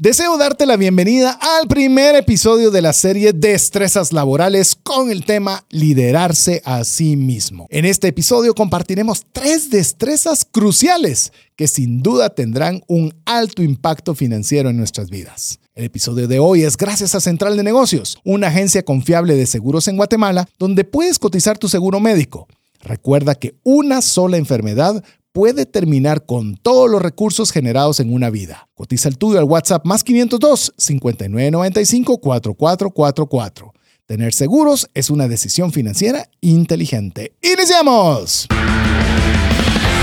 [0.00, 5.66] Deseo darte la bienvenida al primer episodio de la serie Destrezas Laborales con el tema
[5.68, 7.66] Liderarse a sí mismo.
[7.68, 14.70] En este episodio compartiremos tres destrezas cruciales que sin duda tendrán un alto impacto financiero
[14.70, 15.60] en nuestras vidas.
[15.74, 19.86] El episodio de hoy es gracias a Central de Negocios, una agencia confiable de seguros
[19.86, 22.48] en Guatemala donde puedes cotizar tu seguro médico.
[22.82, 28.68] Recuerda que una sola enfermedad puede terminar con todos los recursos generados en una vida.
[28.74, 33.72] Cotiza el tuyo al WhatsApp más 502 5995 4444.
[34.06, 37.34] Tener seguros es una decisión financiera inteligente.
[37.42, 38.48] ¡Iniciamos!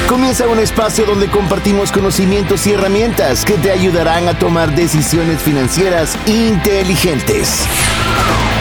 [0.08, 6.18] Comienza un espacio donde compartimos conocimientos y herramientas que te ayudarán a tomar decisiones financieras
[6.26, 7.66] inteligentes.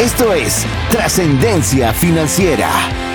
[0.01, 3.05] Esto es Trascendencia Financiera.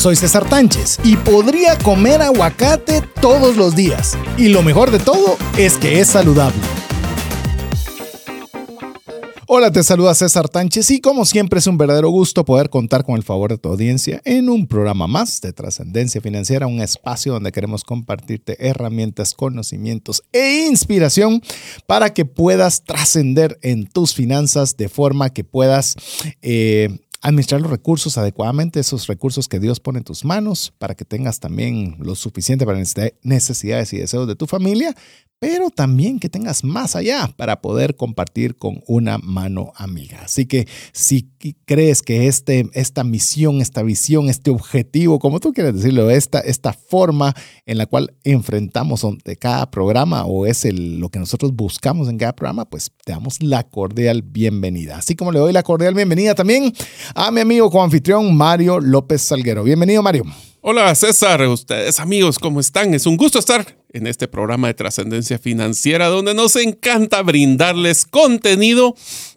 [0.00, 4.16] Soy César Tánchez y podría comer aguacate todos los días.
[4.38, 6.58] Y lo mejor de todo es que es saludable.
[9.46, 13.16] Hola, te saluda César Tánchez y como siempre es un verdadero gusto poder contar con
[13.16, 17.52] el favor de tu audiencia en un programa más de trascendencia financiera, un espacio donde
[17.52, 21.42] queremos compartirte herramientas, conocimientos e inspiración
[21.86, 25.96] para que puedas trascender en tus finanzas de forma que puedas...
[26.40, 31.04] Eh, administrar los recursos adecuadamente, esos recursos que Dios pone en tus manos para que
[31.04, 32.82] tengas también lo suficiente para
[33.22, 34.94] necesidades y deseos de tu familia,
[35.40, 40.20] pero también que tengas más allá para poder compartir con una mano amiga.
[40.22, 41.30] Así que si
[41.64, 46.74] crees que este, esta misión, esta visión, este objetivo, como tú quieres decirlo, esta, esta
[46.74, 47.34] forma
[47.64, 52.18] en la cual enfrentamos de cada programa o es el, lo que nosotros buscamos en
[52.18, 54.98] cada programa, pues te damos la cordial bienvenida.
[54.98, 56.70] Así como le doy la cordial bienvenida también
[57.14, 59.64] a mi amigo coanfitrión Mario López Salguero.
[59.64, 60.24] Bienvenido, Mario.
[60.62, 62.92] Hola César, ustedes amigos, ¿cómo están?
[62.92, 68.94] Es un gusto estar en este programa de trascendencia financiera donde nos encanta brindarles contenido,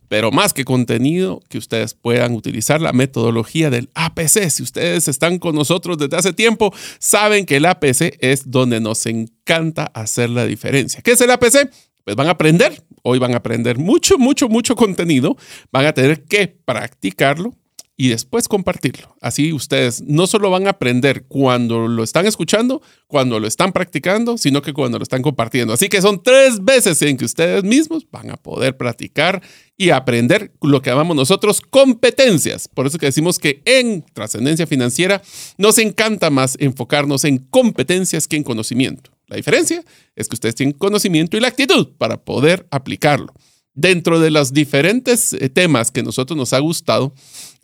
[0.09, 4.49] pero más que contenido, que ustedes puedan utilizar la metodología del APC.
[4.49, 9.05] Si ustedes están con nosotros desde hace tiempo, saben que el APC es donde nos
[9.05, 11.01] encanta hacer la diferencia.
[11.01, 11.71] ¿Qué es el APC?
[12.03, 15.37] Pues van a aprender, hoy van a aprender mucho, mucho, mucho contenido,
[15.71, 17.53] van a tener que practicarlo,
[17.95, 19.15] y después compartirlo.
[19.21, 24.37] Así ustedes no solo van a aprender cuando lo están escuchando, cuando lo están practicando,
[24.37, 25.73] sino que cuando lo están compartiendo.
[25.73, 29.41] Así que son tres veces en que ustedes mismos van a poder practicar
[29.77, 32.67] y aprender lo que llamamos nosotros competencias.
[32.67, 35.21] Por eso que decimos que en trascendencia financiera
[35.57, 39.11] nos encanta más enfocarnos en competencias que en conocimiento.
[39.27, 39.83] La diferencia
[40.15, 43.33] es que ustedes tienen conocimiento y la actitud para poder aplicarlo.
[43.75, 47.15] Dentro de los diferentes eh, temas que nosotros nos ha gustado,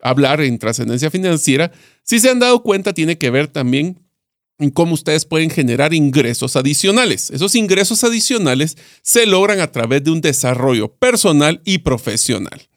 [0.01, 1.71] hablar en trascendencia financiera,
[2.03, 3.99] si se han dado cuenta, tiene que ver también
[4.59, 7.31] en cómo ustedes pueden generar ingresos adicionales.
[7.31, 12.67] Esos ingresos adicionales se logran a través de un desarrollo personal y profesional.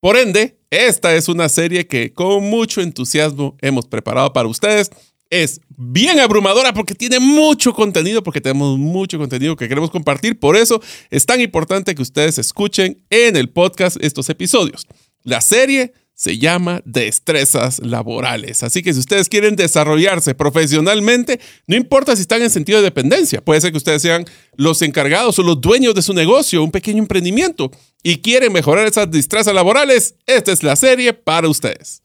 [0.00, 4.90] Por ende, esta es una serie que con mucho entusiasmo hemos preparado para ustedes.
[5.30, 10.38] Es bien abrumadora porque tiene mucho contenido, porque tenemos mucho contenido que queremos compartir.
[10.38, 14.86] Por eso es tan importante que ustedes escuchen en el podcast estos episodios.
[15.22, 18.62] La serie se llama destrezas laborales.
[18.62, 23.42] Así que si ustedes quieren desarrollarse profesionalmente, no importa si están en sentido de dependencia,
[23.42, 26.98] puede ser que ustedes sean los encargados o los dueños de su negocio, un pequeño
[26.98, 27.70] emprendimiento,
[28.02, 32.02] y quieren mejorar esas destrezas laborales, esta es la serie para ustedes.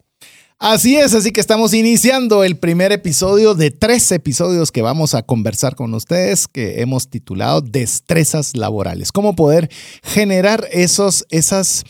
[0.57, 5.21] Así es, así que estamos iniciando el primer episodio de tres episodios que vamos a
[5.21, 9.11] conversar con ustedes que hemos titulado Destrezas Laborales.
[9.11, 9.69] Cómo poder
[10.01, 11.83] generar esos, esas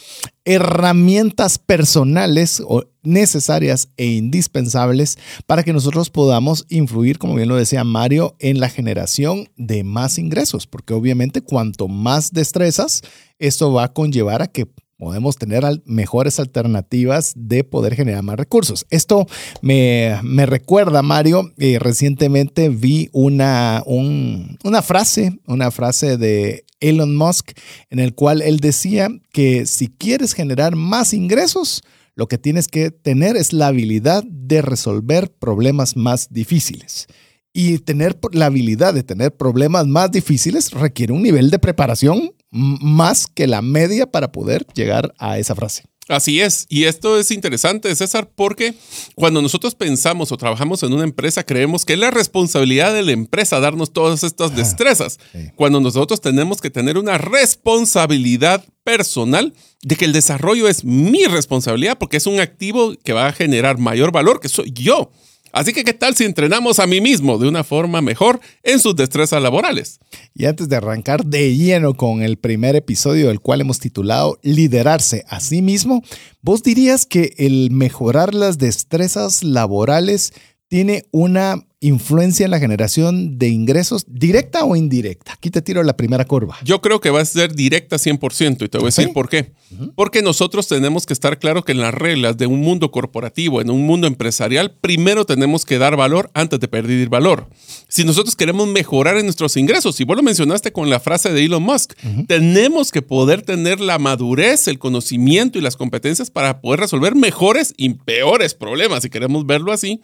[0.46, 7.84] herramientas personales o necesarias e indispensables para que nosotros podamos influir, como bien lo decía
[7.84, 13.03] Mario, en la generación de más ingresos, porque obviamente cuanto más destrezas,
[13.38, 18.85] esto va a conllevar a que podemos tener mejores alternativas de poder generar más recursos.
[18.89, 19.28] Esto
[19.61, 27.52] me, recuerda, Mario, eh, recientemente vi una, una frase, una frase de Elon Musk,
[27.90, 31.84] en el cual él decía que si quieres generar más ingresos,
[32.16, 37.08] lo que tienes que tener es la habilidad de resolver problemas más difíciles.
[37.52, 43.28] Y tener la habilidad de tener problemas más difíciles requiere un nivel de preparación más
[43.28, 45.84] que la media para poder llegar a esa frase.
[46.08, 48.76] Así es, y esto es interesante, César, porque
[49.16, 53.12] cuando nosotros pensamos o trabajamos en una empresa, creemos que es la responsabilidad de la
[53.12, 55.18] empresa darnos todas estas destrezas,
[55.56, 61.97] cuando nosotros tenemos que tener una responsabilidad personal de que el desarrollo es mi responsabilidad,
[61.97, 65.12] porque es un activo que va a generar mayor valor, que soy yo.
[65.55, 68.93] Así que, ¿qué tal si entrenamos a mí mismo de una forma mejor en sus
[68.93, 70.02] destrezas laborales?
[70.34, 75.23] Y antes de arrancar de lleno con el primer episodio, del cual hemos titulado Liderarse
[75.29, 76.03] a sí mismo,
[76.41, 80.34] ¿vos dirías que el mejorar las destrezas laborales
[80.67, 85.33] tiene una influencia en la generación de ingresos directa o indirecta?
[85.33, 86.57] Aquí te tiro la primera curva.
[86.63, 89.53] Yo creo que va a ser directa 100% y te voy a decir por qué.
[89.95, 93.69] Porque nosotros tenemos que estar claro que en las reglas de un mundo corporativo, en
[93.69, 97.49] un mundo empresarial, primero tenemos que dar valor antes de perder valor.
[97.87, 101.43] Si nosotros queremos mejorar en nuestros ingresos, y vos lo mencionaste con la frase de
[101.43, 101.93] Elon Musk,
[102.27, 107.73] tenemos que poder tener la madurez, el conocimiento y las competencias para poder resolver mejores
[107.77, 110.01] y peores problemas, si queremos verlo así.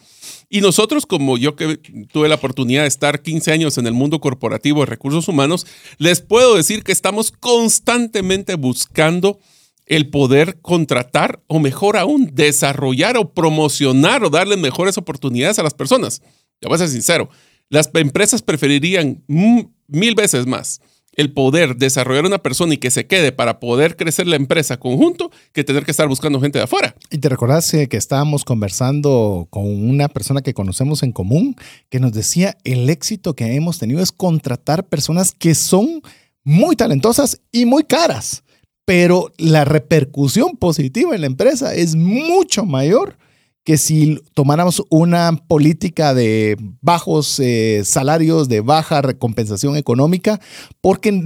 [0.50, 1.78] Y nosotros, como yo que
[2.12, 5.68] tuve la oportunidad de estar 15 años en el mundo corporativo de recursos humanos,
[5.98, 9.40] les puedo decir que estamos constantemente buscando
[9.86, 15.74] el poder contratar o mejor aún, desarrollar o promocionar o darle mejores oportunidades a las
[15.74, 16.22] personas.
[16.62, 17.30] Yo voy a ser sincero,
[17.70, 20.82] las empresas preferirían mil veces más
[21.16, 25.32] el poder desarrollar una persona y que se quede para poder crecer la empresa conjunto
[25.52, 26.96] que tener que estar buscando gente de afuera.
[27.10, 31.56] Y te recordás eh, que estábamos conversando con una persona que conocemos en común
[31.90, 36.02] que nos decía el éxito que hemos tenido es contratar personas que son
[36.44, 38.44] muy talentosas y muy caras,
[38.86, 43.18] pero la repercusión positiva en la empresa es mucho mayor
[43.64, 50.40] que si tomáramos una política de bajos eh, salarios, de baja recompensación económica,
[50.82, 51.22] porque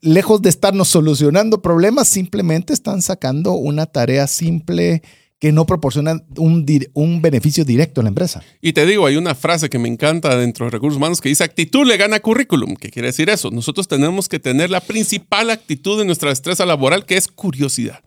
[0.00, 5.02] lejos de estarnos solucionando problemas, simplemente están sacando una tarea simple
[5.38, 6.64] que no proporciona un,
[6.94, 8.42] un, beneficio directo a la empresa.
[8.62, 11.44] Y te digo, hay una frase que me encanta dentro de recursos humanos que dice
[11.44, 12.76] actitud le gana currículum.
[12.76, 13.50] ¿Qué quiere decir eso?
[13.50, 18.00] Nosotros tenemos que tener la principal actitud de nuestra destreza laboral, que es curiosidad.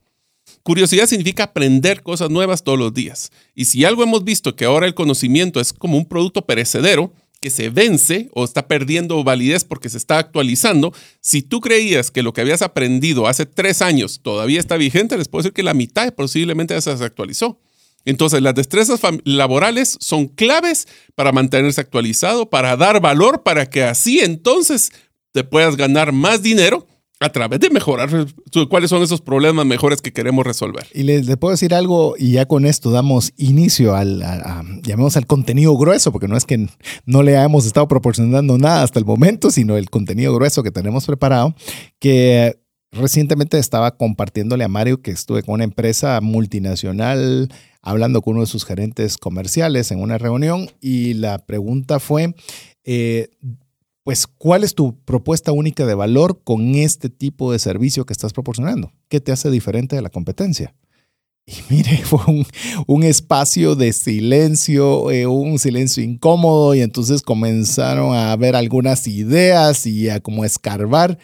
[0.68, 3.32] Curiosidad significa aprender cosas nuevas todos los días.
[3.56, 7.52] Y si algo hemos visto que ahora el conocimiento es como un producto perecedero, que
[7.52, 12.34] se vence o está perdiendo validez porque se está actualizando, si tú creías que lo
[12.34, 16.14] que habías aprendido hace tres años todavía está vigente, les puedo decir que la mitad
[16.14, 17.62] posiblemente ya se actualizó.
[18.04, 24.20] Entonces, las destrezas laborales son claves para mantenerse actualizado, para dar valor, para que así
[24.20, 24.92] entonces
[25.32, 26.86] te puedas ganar más dinero
[27.20, 28.10] a través de mejorar
[28.70, 30.86] cuáles son esos problemas mejores que queremos resolver.
[30.94, 34.20] Y les, puedo decir algo y ya con esto damos inicio al,
[34.84, 36.68] llamemos al contenido grueso, porque no es que
[37.06, 41.06] no le hayamos estado proporcionando nada hasta el momento, sino el contenido grueso que tenemos
[41.06, 41.56] preparado,
[42.00, 42.60] que
[42.92, 47.50] recientemente estaba compartiéndole a Mario que estuve con una empresa multinacional
[47.82, 52.36] hablando con uno de sus gerentes comerciales en una reunión y la pregunta fue,
[52.84, 53.30] eh,
[54.08, 58.32] pues, ¿cuál es tu propuesta única de valor con este tipo de servicio que estás
[58.32, 58.94] proporcionando?
[59.10, 60.74] ¿Qué te hace diferente de la competencia?
[61.46, 62.22] Y mire, fue
[62.88, 69.86] un, espacio de silencio, eh, un silencio incómodo, y entonces comenzaron a ver algunas ideas
[69.86, 71.20] y a como escarbar.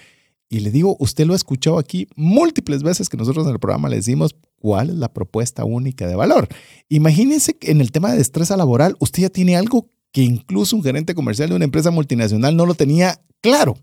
[0.50, 3.88] Y le digo, usted lo ha escuchado aquí múltiples veces que nosotros en el programa
[3.88, 6.50] le decimos cuál es la propuesta única de valor.
[6.90, 10.84] Imagínense que en el tema de destreza laboral, usted ya tiene algo que incluso un
[10.84, 13.76] gerente comercial de una empresa multinacional no lo tenía claro.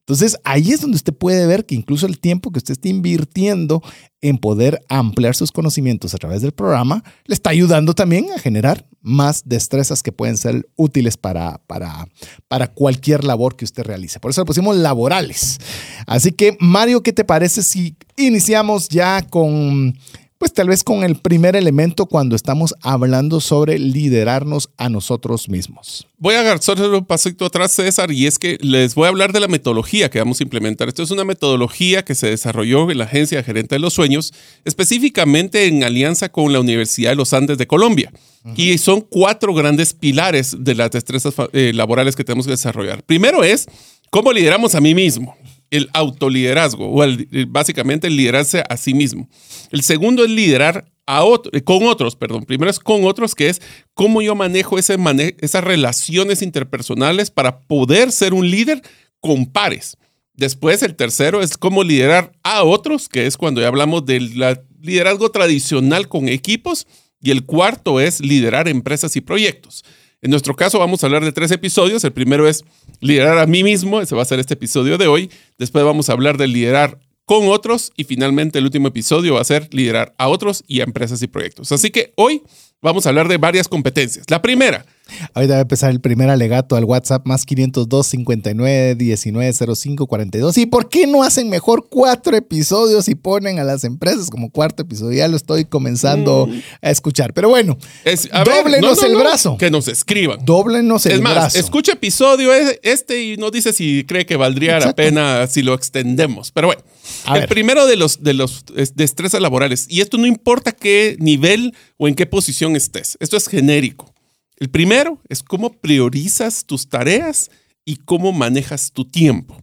[0.00, 3.82] Entonces, ahí es donde usted puede ver que incluso el tiempo que usted está invirtiendo
[4.22, 8.86] en poder ampliar sus conocimientos a través del programa le está ayudando también a generar
[9.02, 12.08] más destrezas que pueden ser útiles para, para,
[12.48, 14.18] para cualquier labor que usted realice.
[14.18, 15.58] Por eso le pusimos laborales.
[16.06, 19.94] Así que, Mario, ¿qué te parece si iniciamos ya con
[20.38, 26.06] pues tal vez con el primer elemento cuando estamos hablando sobre liderarnos a nosotros mismos.
[26.16, 26.60] Voy a agarrar
[26.94, 30.20] un pasito atrás, César, y es que les voy a hablar de la metodología que
[30.20, 30.88] vamos a implementar.
[30.88, 34.32] Esto es una metodología que se desarrolló en la Agencia Gerente de los Sueños,
[34.64, 38.12] específicamente en alianza con la Universidad de los Andes de Colombia.
[38.56, 43.02] Y son cuatro grandes pilares de las destrezas eh, laborales que tenemos que desarrollar.
[43.02, 43.66] Primero es
[44.10, 45.36] cómo lideramos a mí mismo
[45.70, 47.06] el autoliderazgo, o
[47.48, 49.28] básicamente el liderarse a sí mismo.
[49.70, 52.44] El segundo es liderar a eh, con otros, perdón.
[52.44, 53.62] Primero es con otros, que es
[53.94, 58.82] cómo yo manejo esas relaciones interpersonales para poder ser un líder
[59.20, 59.96] con pares.
[60.34, 64.32] Después, el tercero es cómo liderar a otros, que es cuando ya hablamos del
[64.80, 66.86] liderazgo tradicional con equipos.
[67.20, 69.84] Y el cuarto es liderar empresas y proyectos.
[70.20, 72.02] En nuestro caso vamos a hablar de tres episodios.
[72.04, 72.64] El primero es
[73.00, 75.30] liderar a mí mismo, ese va a ser este episodio de hoy.
[75.58, 79.44] Después vamos a hablar de liderar con otros y finalmente el último episodio va a
[79.44, 81.70] ser liderar a otros y a empresas y proyectos.
[81.72, 82.42] Así que hoy
[82.80, 84.24] vamos a hablar de varias competencias.
[84.28, 84.86] La primera,
[85.34, 90.58] Ahorita va a empezar el primer alegato al WhatsApp más 502 59 19 05 42.
[90.58, 94.82] ¿Y por qué no hacen mejor cuatro episodios y ponen a las empresas como cuarto
[94.82, 95.18] episodio?
[95.18, 96.60] Ya lo estoy comenzando Mm.
[96.82, 97.32] a escuchar.
[97.34, 99.56] Pero bueno, Es- no, no, el no, brazo.
[99.58, 100.44] Que nos escriban.
[100.44, 101.58] Dóblenos el es más, brazo.
[101.58, 105.74] escucha episodio e- este y nos dice si cree que valdría la pena si lo
[105.74, 106.50] extendemos.
[106.52, 106.82] Pero bueno,
[107.26, 107.48] A el ver.
[107.48, 112.08] primero de los, de los es- destrezas laborales, y esto no importa qué nivel o
[112.08, 114.12] en qué posición estés, esto es genérico.
[114.58, 117.50] El primero es cómo priorizas tus tareas
[117.84, 119.56] y cómo manejas tu tiempo.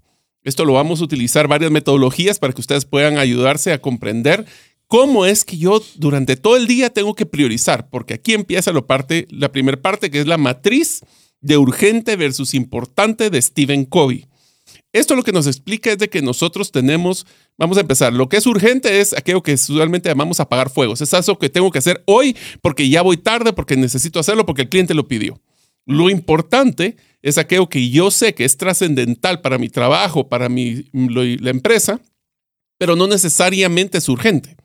[0.44, 4.46] Esto lo vamos a utilizar varias metodologías para que ustedes puedan ayudarse a comprender
[4.88, 9.52] cómo es que yo durante todo el día tengo que priorizar, porque aquí empieza la
[9.52, 11.02] primera parte que es la matriz
[11.42, 14.28] de urgente versus importante de Stephen Covey.
[14.96, 17.26] Esto lo que nos explica es de que nosotros tenemos,
[17.58, 21.02] vamos a empezar, lo que es urgente es aquello que usualmente llamamos apagar fuegos.
[21.02, 24.62] Es eso que tengo que hacer hoy porque ya voy tarde, porque necesito hacerlo, porque
[24.64, 25.42] el cliente lo pidió.
[25.86, 30.86] Lo importante es aquello que yo sé que es trascendental para mi trabajo, para mi,
[30.94, 32.00] lo- la empresa,
[32.78, 34.56] pero no necesariamente es urgente.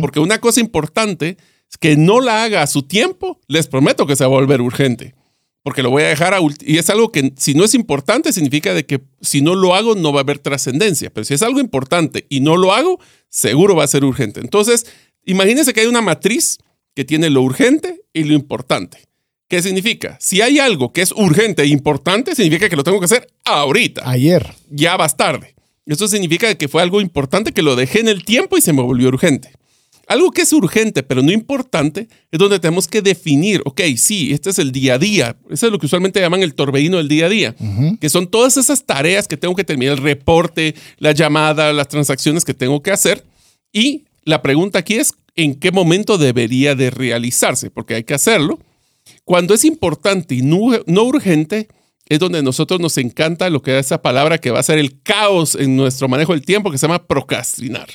[0.00, 1.36] Porque una cosa importante
[1.70, 4.60] es que no la haga a su tiempo, les prometo que se va a volver
[4.62, 5.14] urgente.
[5.62, 8.74] Porque lo voy a dejar a y es algo que si no es importante significa
[8.74, 11.60] de que si no lo hago no va a haber trascendencia, pero si es algo
[11.60, 14.40] importante y no lo hago, seguro va a ser urgente.
[14.40, 14.86] Entonces,
[15.24, 16.58] imagínense que hay una matriz
[16.94, 18.98] que tiene lo urgente y lo importante.
[19.48, 20.16] ¿Qué significa?
[20.20, 24.02] Si hay algo que es urgente e importante, significa que lo tengo que hacer ahorita
[24.08, 24.54] Ayer.
[24.70, 25.54] ya vas tarde.
[25.86, 28.82] Eso significa que fue algo importante que lo dejé en el tiempo y se me
[28.82, 29.52] volvió urgente.
[30.08, 34.50] Algo que es urgente pero no importante es donde tenemos que definir, ok, sí, este
[34.50, 35.36] es el día a día.
[35.50, 37.54] Eso es lo que usualmente llaman el torbellino del día a día,
[38.00, 42.44] que son todas esas tareas que tengo que terminar, el reporte, la llamada, las transacciones
[42.44, 43.24] que tengo que hacer.
[43.72, 47.70] Y la pregunta aquí es, ¿en qué momento debería de realizarse?
[47.70, 48.58] Porque hay que hacerlo.
[49.24, 51.68] Cuando es importante y no, no urgente,
[52.08, 54.78] es donde a nosotros nos encanta lo que es esa palabra que va a ser
[54.78, 57.88] el caos en nuestro manejo del tiempo, que se llama procrastinar.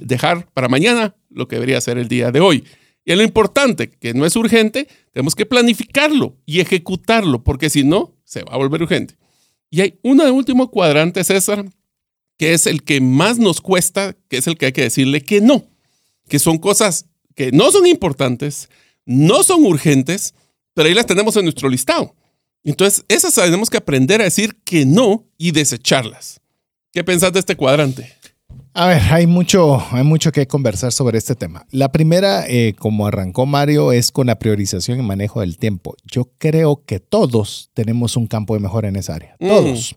[0.00, 2.64] Dejar para mañana lo que debería ser el día de hoy.
[3.04, 7.82] Y es lo importante, que no es urgente, tenemos que planificarlo y ejecutarlo, porque si
[7.82, 9.16] no, se va a volver urgente.
[9.70, 11.64] Y hay un último cuadrante, César,
[12.36, 15.40] que es el que más nos cuesta, que es el que hay que decirle que
[15.40, 15.66] no,
[16.28, 18.68] que son cosas que no son importantes,
[19.06, 20.34] no son urgentes,
[20.74, 22.14] pero ahí las tenemos en nuestro listado.
[22.64, 26.40] Entonces, esas tenemos que aprender a decir que no y desecharlas.
[26.92, 28.20] ¿Qué pensás de este cuadrante?
[28.72, 31.66] A ver, hay mucho, hay mucho que conversar sobre este tema.
[31.72, 35.96] La primera, eh, como arrancó Mario, es con la priorización y manejo del tiempo.
[36.04, 39.36] Yo creo que todos tenemos un campo de mejora en esa área.
[39.40, 39.48] Mm.
[39.48, 39.96] Todos.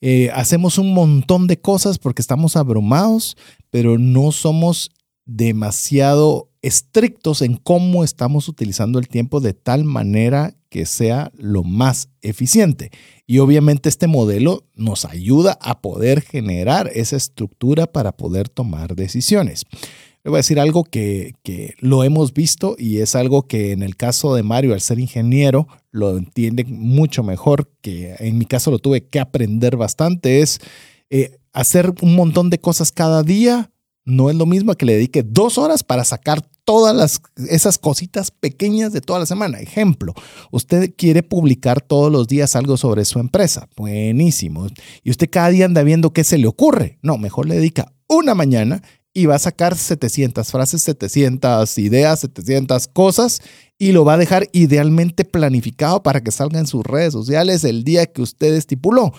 [0.00, 3.36] Eh, hacemos un montón de cosas porque estamos abrumados,
[3.70, 4.90] pero no somos
[5.24, 12.08] demasiado estrictos en cómo estamos utilizando el tiempo de tal manera que sea lo más
[12.22, 12.90] eficiente.
[13.26, 19.64] Y obviamente este modelo nos ayuda a poder generar esa estructura para poder tomar decisiones.
[20.24, 23.82] Le voy a decir algo que, que lo hemos visto y es algo que en
[23.82, 28.70] el caso de Mario, al ser ingeniero, lo entiende mucho mejor, que en mi caso
[28.70, 30.60] lo tuve que aprender bastante, es
[31.10, 33.70] eh, hacer un montón de cosas cada día.
[34.04, 38.30] No es lo mismo que le dedique dos horas para sacar todas las, esas cositas
[38.30, 39.58] pequeñas de toda la semana.
[39.58, 40.12] Ejemplo,
[40.50, 43.70] usted quiere publicar todos los días algo sobre su empresa.
[43.74, 44.66] Buenísimo.
[45.02, 46.98] Y usted cada día anda viendo qué se le ocurre.
[47.00, 48.82] No, mejor le dedica una mañana
[49.14, 53.40] y va a sacar 700 frases, 700 ideas, 700 cosas
[53.78, 57.82] y lo va a dejar idealmente planificado para que salga en sus redes sociales el
[57.82, 59.14] día que usted estipuló.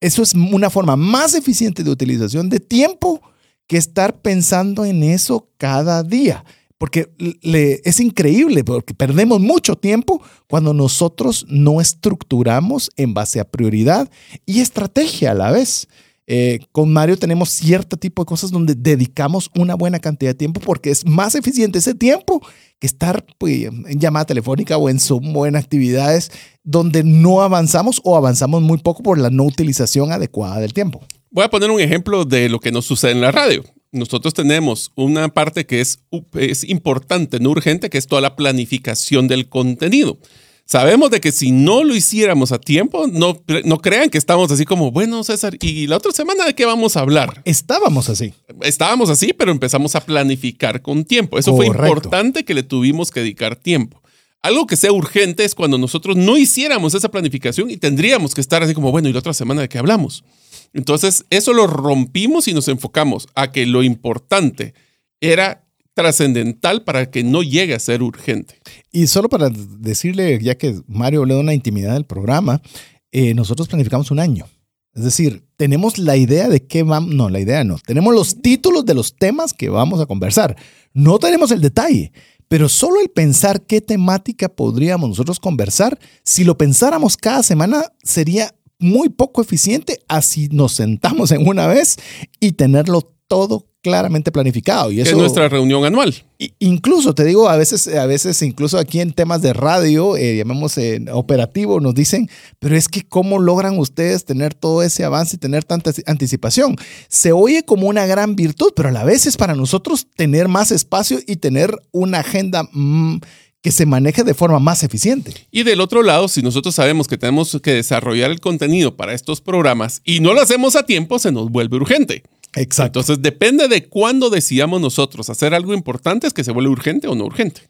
[0.00, 3.20] Eso es una forma más eficiente de utilización de tiempo
[3.66, 6.44] que estar pensando en eso cada día.
[6.82, 7.12] Porque
[7.42, 14.10] le, es increíble, porque perdemos mucho tiempo cuando nosotros no estructuramos en base a prioridad
[14.46, 15.86] y estrategia a la vez.
[16.26, 20.60] Eh, con Mario tenemos cierto tipo de cosas donde dedicamos una buena cantidad de tiempo
[20.60, 22.44] porque es más eficiente ese tiempo
[22.80, 26.32] que estar pues, en llamada telefónica o en Zoom o en actividades
[26.64, 31.00] donde no avanzamos o avanzamos muy poco por la no utilización adecuada del tiempo.
[31.30, 33.62] Voy a poner un ejemplo de lo que nos sucede en la radio.
[33.92, 36.00] Nosotros tenemos una parte que es,
[36.32, 40.18] es importante, no urgente, que es toda la planificación del contenido.
[40.64, 44.64] Sabemos de que si no lo hiciéramos a tiempo, no, no crean que estamos así
[44.64, 47.42] como, bueno, César, ¿y la otra semana de qué vamos a hablar?
[47.44, 48.32] Estábamos así.
[48.62, 51.38] Estábamos así, pero empezamos a planificar con tiempo.
[51.38, 51.76] Eso Correcto.
[51.76, 54.00] fue importante que le tuvimos que dedicar tiempo.
[54.40, 58.62] Algo que sea urgente es cuando nosotros no hiciéramos esa planificación y tendríamos que estar
[58.62, 60.24] así como, bueno, ¿y la otra semana de qué hablamos?
[60.74, 64.74] Entonces, eso lo rompimos y nos enfocamos a que lo importante
[65.20, 65.64] era
[65.94, 68.58] trascendental para que no llegue a ser urgente.
[68.90, 72.62] Y solo para decirle, ya que Mario habló de una intimidad del programa,
[73.10, 74.46] eh, nosotros planificamos un año.
[74.94, 78.84] Es decir, tenemos la idea de qué vamos, no, la idea no, tenemos los títulos
[78.84, 80.56] de los temas que vamos a conversar.
[80.92, 82.12] No tenemos el detalle,
[82.48, 88.54] pero solo el pensar qué temática podríamos nosotros conversar, si lo pensáramos cada semana, sería
[88.82, 91.96] muy poco eficiente así nos sentamos en una vez
[92.40, 94.92] y tenerlo todo claramente planificado.
[94.92, 96.14] Y eso, es nuestra reunión anual.
[96.58, 100.78] Incluso, te digo, a veces, a veces incluso aquí en temas de radio, eh, llamemos
[100.78, 105.38] eh, operativo, nos dicen, pero es que ¿cómo logran ustedes tener todo ese avance y
[105.38, 106.76] tener tanta anticipación?
[107.08, 110.70] Se oye como una gran virtud, pero a la vez es para nosotros tener más
[110.70, 112.68] espacio y tener una agenda...
[112.72, 113.18] Mm,
[113.62, 115.32] que se maneje de forma más eficiente.
[115.52, 119.40] Y del otro lado, si nosotros sabemos que tenemos que desarrollar el contenido para estos
[119.40, 122.24] programas y no lo hacemos a tiempo, se nos vuelve urgente.
[122.54, 123.00] Exacto.
[123.00, 127.14] Entonces depende de cuándo decidamos nosotros hacer algo importante, es que se vuelve urgente o
[127.14, 127.62] no urgente.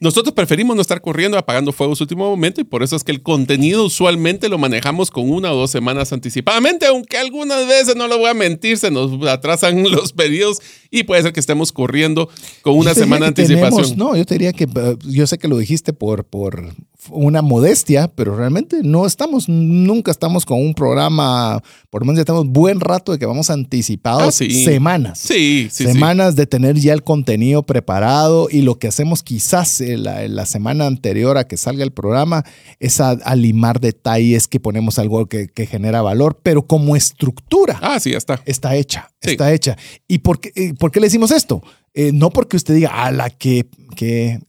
[0.00, 3.22] Nosotros preferimos no estar corriendo apagando fuegos último momento y por eso es que el
[3.22, 8.18] contenido usualmente lo manejamos con una o dos semanas anticipadamente, aunque algunas veces, no lo
[8.18, 10.58] voy a mentir, se nos atrasan los pedidos
[10.90, 12.28] y puede ser que estemos corriendo
[12.62, 13.96] con una semana de anticipación.
[13.96, 16.74] no, yo te diría que eh, yo sé que lo dijiste por, por
[17.10, 22.24] una modestia, pero realmente no estamos, nunca estamos con un programa, por lo menos ya
[22.24, 24.64] tenemos buen rato de que vamos anticipados Ah, sí.
[24.64, 25.18] semanas.
[25.20, 30.02] Sí, sí, semanas de tener ya el contenido preparado y lo que hacemos quizás en
[30.02, 32.44] la, la semana anterior a que salga el programa
[32.80, 37.78] es a, a limar detalles que ponemos algo que, que genera valor, pero como estructura
[37.80, 38.40] Ah, sí, ya está.
[38.44, 39.76] está hecha, está hecha.
[40.08, 41.62] ¿Y por qué, eh, por qué le decimos esto?
[41.94, 44.40] Eh, no porque usted diga, a la que, que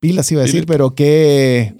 [0.00, 1.74] pilas iba a decir, pero que...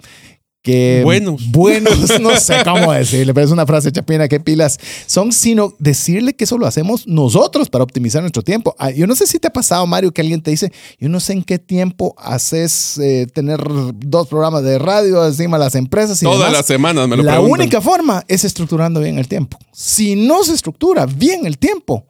[0.63, 1.49] Que Buenos.
[1.49, 6.35] Buenos, no sé cómo decirle, pero es una frase chapina, qué pilas son, sino decirle
[6.35, 8.75] que eso lo hacemos nosotros para optimizar nuestro tiempo.
[8.77, 11.19] Ah, Yo no sé si te ha pasado, Mario, que alguien te dice, yo no
[11.19, 13.59] sé en qué tiempo haces eh, tener
[13.95, 17.31] dos programas de radio encima de las empresas y Todas las semanas me lo La
[17.31, 17.59] preguntan.
[17.59, 19.57] única forma es estructurando bien el tiempo.
[19.73, 22.05] Si no se estructura bien el tiempo,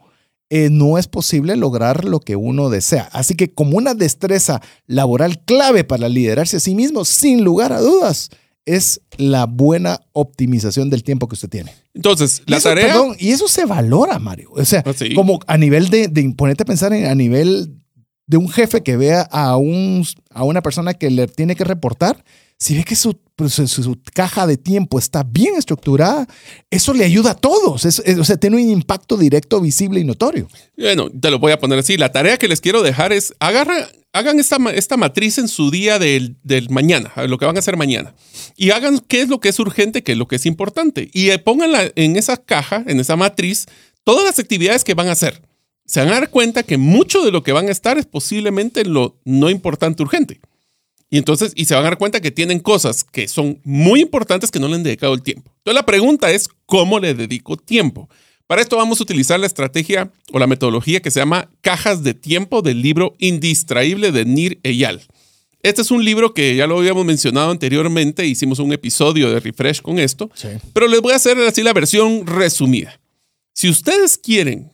[0.54, 3.10] eh, no es posible lograr lo que uno desea.
[3.14, 7.80] Así que como una destreza laboral clave para liderarse a sí mismo, sin lugar a
[7.80, 8.30] dudas,
[8.66, 11.72] es la buena optimización del tiempo que usted tiene.
[11.94, 12.88] Entonces, Y la eso, tarea...
[12.88, 14.50] perdón, y eso se valora, Mario.
[14.54, 15.14] O sea, Ah, sí.
[15.16, 17.78] como a nivel de, de ponerte a pensar en, a nivel
[18.28, 22.24] de un jefe que vea a, un, a una persona que le tiene que reportar,
[22.60, 23.18] si ve que su,
[23.50, 26.28] su, su caja de tiempo está bien estructurada,
[26.70, 27.86] eso le ayuda a todos.
[27.86, 30.48] Es- o sea, tiene un impacto directo, visible y notorio.
[30.78, 31.98] Bueno, te lo voy a poner así.
[31.98, 36.00] La tarea que les quiero dejar es agarra, hagan esta, esta matriz en su día
[36.00, 38.14] del, del mañana, lo que van a hacer mañana.
[38.58, 41.10] Y hagan qué es lo que es urgente, qué es lo que es importante.
[41.14, 43.66] Y eh, pónganla en esa caja, en esa matriz,
[44.04, 45.42] todas las actividades que van a hacer.
[45.86, 48.86] Se van a dar cuenta que mucho de lo que van a estar es posiblemente
[48.86, 50.40] lo no importante urgente.
[51.14, 54.50] Y entonces, y se van a dar cuenta que tienen cosas que son muy importantes
[54.50, 55.52] que no le han dedicado el tiempo.
[55.58, 58.10] Entonces la pregunta es, ¿cómo le dedico tiempo?
[58.48, 62.14] Para esto vamos a utilizar la estrategia o la metodología que se llama cajas de
[62.14, 65.02] tiempo del libro Indistraíble de Nir Eyal.
[65.64, 69.82] Este es un libro que ya lo habíamos mencionado anteriormente, hicimos un episodio de refresh
[69.82, 70.32] con esto,
[70.74, 73.00] pero les voy a hacer así la versión resumida.
[73.54, 74.72] Si ustedes quieren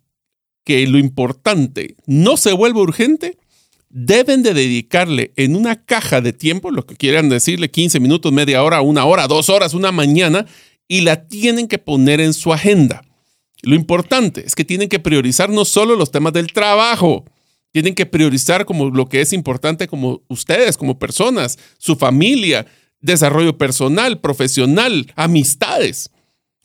[0.64, 3.38] que lo importante no se vuelva urgente,
[4.00, 8.62] deben de dedicarle en una caja de tiempo, lo que quieran decirle 15 minutos, media
[8.62, 10.46] hora, una hora, dos horas, una mañana,
[10.88, 13.02] y la tienen que poner en su agenda.
[13.64, 17.26] Lo importante es que tienen que priorizar no solo los temas del trabajo,
[17.72, 22.68] tienen que priorizar como lo que es importante como ustedes, como personas, su familia,
[23.02, 26.12] desarrollo personal, profesional, amistades.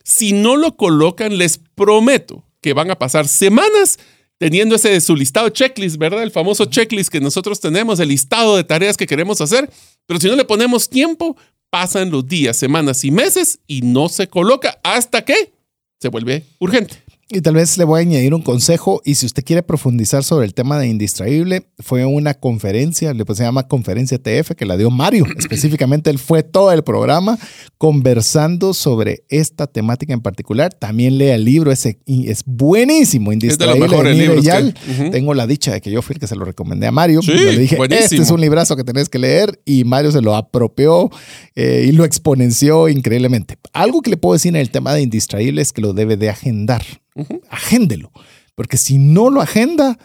[0.04, 3.98] Si no lo colocan, les prometo que van a pasar semanas
[4.42, 6.24] teniendo ese su listado checklist, ¿verdad?
[6.24, 9.70] El famoso checklist que nosotros tenemos, el listado de tareas que queremos hacer,
[10.04, 11.36] pero si no le ponemos tiempo,
[11.70, 15.52] pasan los días, semanas y meses y no se coloca hasta que
[16.00, 17.04] se vuelve urgente.
[17.34, 20.44] Y tal vez le voy a añadir un consejo y si usted quiere profundizar sobre
[20.44, 24.76] el tema de indistraíble, fue una conferencia, le pues, se llama Conferencia TF, que la
[24.76, 25.24] dio Mario.
[25.38, 27.38] Específicamente él fue todo el programa
[27.78, 30.72] conversando sobre esta temática en particular.
[30.74, 33.88] También lea el libro, ese y es buenísimo, Es de los indistraíble.
[33.88, 34.46] mejores libros.
[34.46, 35.10] Ujú.
[35.10, 37.22] Tengo la dicha de que yo fui el que se lo recomendé a Mario.
[37.22, 38.04] Sí, Yo le dije, buenísimo.
[38.04, 41.10] este es un librazo que tenés que leer y Mario se lo apropió
[41.54, 43.56] eh, y lo exponenció increíblemente.
[43.72, 46.28] Algo que le puedo decir en el tema de indistraíble es que lo debe de
[46.30, 46.82] agendar.
[47.50, 48.12] Agéndelo.
[48.54, 49.98] Porque si no lo agenda,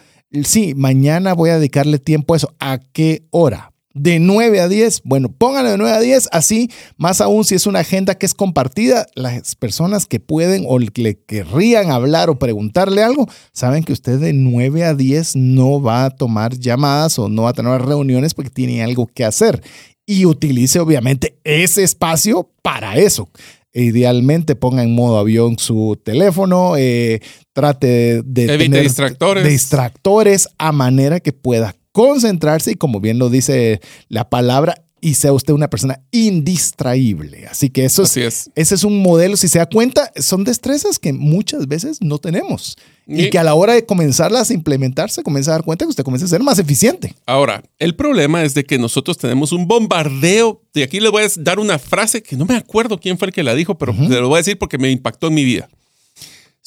[0.44, 2.54] sí, mañana voy a dedicarle tiempo a eso.
[2.58, 3.72] ¿A qué hora?
[3.98, 5.02] de 9 a 10.
[5.04, 8.34] Bueno, pónganlo de 9 a 10, así, más aún si es una agenda que es
[8.34, 14.18] compartida, las personas que pueden o le querrían hablar o preguntarle algo, saben que usted
[14.18, 18.34] de 9 a 10 no va a tomar llamadas o no va a tener reuniones
[18.34, 19.62] porque tiene algo que hacer.
[20.06, 23.28] Y utilice obviamente ese espacio para eso.
[23.72, 27.20] Idealmente ponga en modo avión su teléfono, eh,
[27.52, 29.46] trate de tener distractores.
[29.46, 35.32] distractores a manera que pueda concentrarse y como bien lo dice la palabra, y sea
[35.32, 37.46] usted una persona indistraíble.
[37.46, 38.50] Así que eso es, Así es.
[38.54, 42.76] ese es un modelo, si se da cuenta, son destrezas que muchas veces no tenemos.
[43.06, 45.90] Y, Y- que a la hora de comenzarlas a implementarse, comienza a dar cuenta que
[45.90, 47.14] usted comienza a ser más eficiente.
[47.26, 50.60] Ahora, el problema es de que nosotros tenemos un bombardeo.
[50.74, 53.34] De aquí le voy a dar una frase que no me acuerdo quién fue el
[53.34, 55.68] que la dijo, pero se lo voy a decir porque me impactó en mi vida.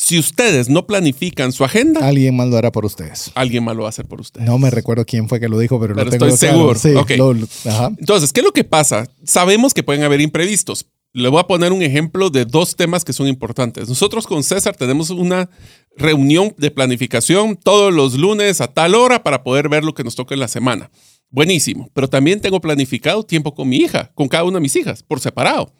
[0.03, 3.31] Si ustedes no planifican su agenda, Alguien más lo hará por ustedes.
[3.35, 4.47] alguien más lo va a hacer por ustedes.
[4.47, 6.75] No me recuerdo quién fue que lo dijo, pero, Pero lo tengo estoy claro.
[6.75, 7.05] seguro.
[7.07, 7.91] Sí, lo- ajá.
[7.99, 9.05] Entonces, ¿qué es lo que pasa?
[9.23, 10.87] Sabemos que pueden haber imprevistos.
[11.13, 13.87] Le voy a poner un ejemplo de dos temas que son importantes.
[13.89, 15.49] Nosotros con César tenemos una
[15.95, 20.15] reunión de planificación todos los lunes a tal hora para poder ver lo que nos
[20.15, 20.89] toca en la semana.
[21.29, 21.89] Buenísimo.
[21.93, 25.19] Pero también tengo planificado tiempo con mi hija, con cada una de mis hijas, por
[25.19, 25.73] separado.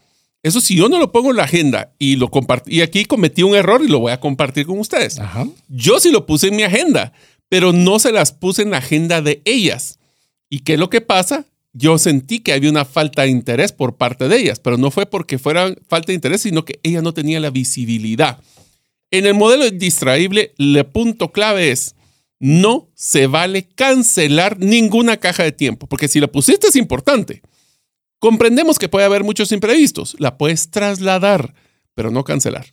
[0.44, 3.44] Eso si yo no lo pongo en la agenda y lo compartí, y aquí cometí
[3.44, 5.20] un error y lo voy a compartir con ustedes.
[5.20, 5.48] Ajá.
[5.68, 7.14] Yo sí lo puse en mi agenda,
[7.48, 10.00] pero no se las puse en la agenda de ellas.
[10.50, 11.46] ¿Y qué es lo que pasa?
[11.74, 15.06] Yo sentí que había una falta de interés por parte de ellas, pero no fue
[15.06, 18.40] porque fuera falta de interés, sino que ella no tenía la visibilidad.
[19.12, 21.96] En el modelo distraíble, el punto clave es,
[22.40, 27.42] no se vale cancelar ninguna caja de tiempo, porque si la pusiste es importante.
[28.22, 31.56] Comprendemos que puede haber muchos imprevistos, la puedes trasladar,
[31.96, 32.68] pero no cancelar.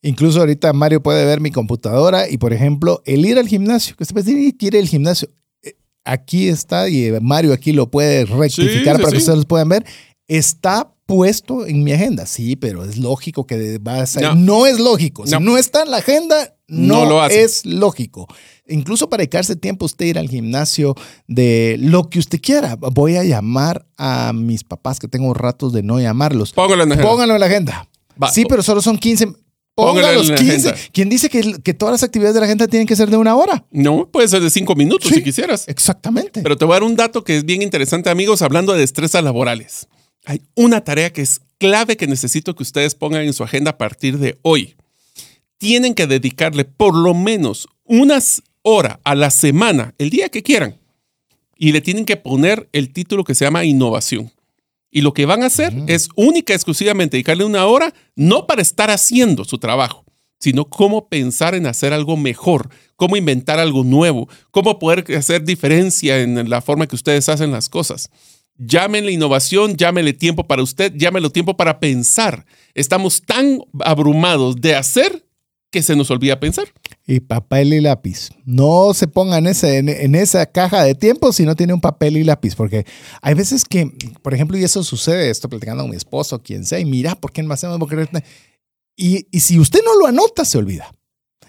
[0.00, 4.04] Incluso ahorita Mario puede ver mi computadora y, por ejemplo, el ir al gimnasio, que
[4.04, 5.28] usted puede decir, quiere el gimnasio.
[5.62, 9.16] Eh, Aquí está, y eh, Mario aquí lo puede rectificar Sí, sí, para que sí.
[9.18, 9.84] ustedes lo puedan ver.
[10.26, 14.22] Está puesto en mi agenda, sí, pero es lógico que va a ser.
[14.22, 14.66] No, No.
[14.66, 15.26] es lógico.
[15.26, 15.40] Si No.
[15.40, 17.42] no está en la agenda, no, No lo hace.
[17.44, 18.26] es lógico.
[18.66, 20.94] Incluso para dedicarse tiempo usted ir al gimnasio
[21.28, 22.76] de lo que usted quiera.
[22.76, 26.52] Voy a llamar a mis papás que tengo ratos de no llamarlos.
[26.52, 27.10] Póngalo en la agenda.
[27.10, 27.88] Pónganlo en la agenda.
[28.22, 28.30] Va.
[28.30, 29.28] Sí, pero solo son 15.
[29.74, 30.52] Póngalo los la 15.
[30.70, 30.74] agenda.
[30.92, 33.34] ¿Quién dice que, que todas las actividades de la agenda tienen que ser de una
[33.36, 33.66] hora?
[33.70, 35.16] No, puede ser de cinco minutos Sí.
[35.16, 35.66] si quisieras.
[35.68, 36.42] Exactamente.
[36.42, 39.22] Pero te voy a dar un dato que es bien interesante, amigos, hablando de destrezas
[39.24, 39.88] laborales.
[40.24, 43.78] Hay una tarea que es clave que necesito que ustedes pongan en su agenda a
[43.78, 44.74] partir de hoy.
[45.58, 50.80] Tienen que dedicarle por lo menos unas horas a la semana, el día que quieran,
[51.56, 54.32] y le tienen que poner el título que se llama innovación.
[54.90, 58.62] Y lo que van a hacer es única y exclusivamente dedicarle una hora, no para
[58.62, 60.04] estar haciendo su trabajo,
[60.38, 66.20] sino cómo pensar en hacer algo mejor, cómo inventar algo nuevo, cómo poder hacer diferencia
[66.20, 68.10] en la forma que ustedes hacen las cosas.
[68.56, 72.46] Llámenle innovación, llámenle tiempo para usted, llámenle tiempo para pensar.
[72.72, 75.26] Estamos tan abrumados de hacer
[75.72, 76.68] que se nos olvida pensar.
[77.06, 78.30] Y papel y lápiz.
[78.46, 82.16] No se ponga en, ese, en, esa caja de tiempo si no tiene un papel
[82.16, 82.86] y lápiz, porque
[83.20, 83.90] hay veces que,
[84.22, 87.30] por ejemplo, y eso sucede, estoy platicando con mi esposo, quien sea, y mira, ¿por
[87.30, 87.78] qué no hacemos?
[88.96, 90.93] Y, y si usted no lo anota, se olvida.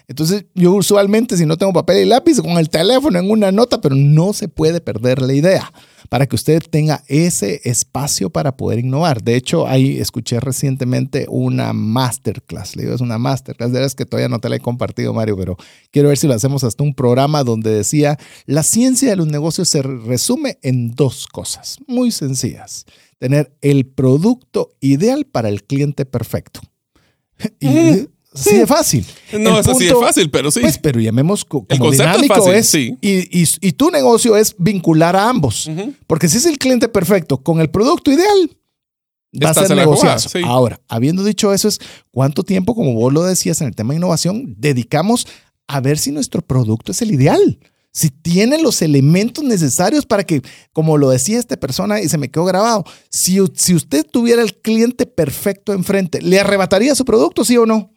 [0.08, 3.80] Entonces, yo usualmente, si no tengo papel y lápiz, con el teléfono en una nota,
[3.80, 5.72] pero no se puede perder la idea
[6.08, 9.22] para que usted tenga ese espacio para poder innovar.
[9.22, 12.76] De hecho, ahí escuché recientemente una masterclass.
[12.76, 13.72] Le digo, es una masterclass.
[13.72, 15.56] De veras que todavía no te la he compartido, Mario, pero
[15.90, 19.68] quiero ver si lo hacemos hasta un programa donde decía, la ciencia de los negocios
[19.68, 22.84] se resume en dos cosas muy sencillas.
[23.18, 26.60] Tener el producto ideal para el cliente perfecto.
[27.60, 28.08] Y,
[28.40, 29.06] Así de fácil.
[29.38, 30.60] No es así de fácil, pero sí.
[30.60, 32.68] Pues, pero llamemos El es dinámico fácil, es.
[32.68, 32.96] sí.
[33.00, 35.68] y, y- y tu negocio es vincular a ambos.
[36.06, 38.50] Porque si es el cliente perfecto con el producto ideal,
[39.34, 40.28] va Estás a ser negociazo.
[40.28, 40.38] sí.
[40.44, 41.78] Ahora, habiendo dicho eso, es
[42.10, 45.26] cuánto tiempo, como vos lo decías en el tema de innovación, dedicamos
[45.66, 47.58] a ver si nuestro producto es el ideal.
[47.92, 50.42] Si tiene los elementos necesarios para que,
[50.74, 54.54] como lo decía esta persona y se me quedó grabado, si, si usted tuviera el
[54.58, 57.90] cliente perfecto enfrente, ¿le arrebataría su producto, sí o no?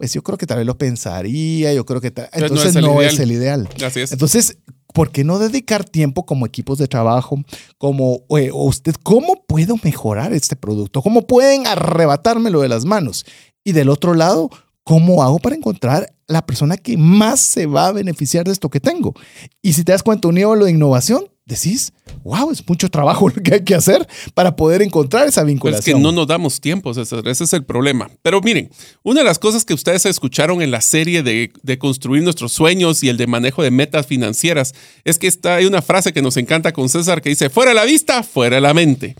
[0.00, 2.76] Pues yo creo que tal vez lo pensaría, yo creo que tal- no entonces es
[2.76, 3.12] el no ideal.
[3.14, 3.68] es el ideal.
[3.84, 4.12] Así es.
[4.12, 4.56] Entonces,
[4.94, 7.36] ¿por qué no dedicar tiempo como equipos de trabajo?
[7.76, 11.02] Como eh, o usted, ¿cómo puedo mejorar este producto?
[11.02, 13.26] ¿Cómo pueden arrebatármelo de las manos?
[13.62, 14.48] Y del otro lado,
[14.84, 18.80] ¿cómo hago para encontrar la persona que más se va a beneficiar de esto que
[18.80, 19.12] tengo?
[19.60, 21.92] Y si te das cuenta, unido a lo de innovación, decís,
[22.24, 25.96] wow, es mucho trabajo lo que hay que hacer para poder encontrar esa vinculación.
[25.96, 28.10] Es que no nos damos tiempo, César, ese es el problema.
[28.22, 28.70] Pero miren,
[29.02, 33.02] una de las cosas que ustedes escucharon en la serie de, de construir nuestros sueños
[33.02, 36.36] y el de manejo de metas financieras es que está, hay una frase que nos
[36.36, 39.16] encanta con César que dice, fuera la vista, fuera la mente.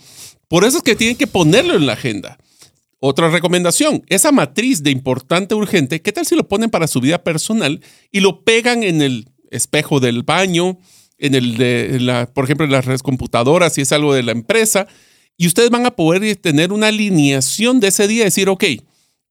[0.49, 2.39] Por eso es que tienen que ponerlo en la agenda.
[2.99, 7.23] Otra recomendación, esa matriz de importante urgente, ¿qué tal si lo ponen para su vida
[7.23, 7.81] personal
[8.13, 10.79] y lo pegan en el espejo del baño,
[11.21, 14.89] en el de la, por ejemplo, en las computadoras, si es algo de la empresa,
[15.37, 18.65] y ustedes van a poder tener una alineación de ese día, decir, ok,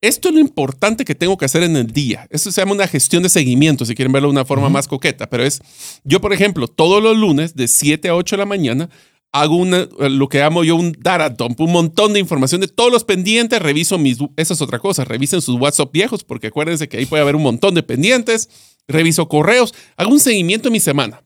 [0.01, 2.25] esto es lo importante que tengo que hacer en el día.
[2.29, 5.29] Eso se llama una gestión de seguimiento, si quieren verlo de una forma más coqueta,
[5.29, 5.61] pero es,
[6.03, 8.89] yo por ejemplo, todos los lunes de 7 a 8 de la mañana,
[9.31, 12.91] hago una, lo que llamo yo un data dump, un montón de información de todos
[12.91, 16.97] los pendientes, reviso mis, esa es otra cosa, revisen sus WhatsApp viejos, porque acuérdense que
[16.97, 18.49] ahí puede haber un montón de pendientes,
[18.87, 21.21] reviso correos, hago un seguimiento de mi semana.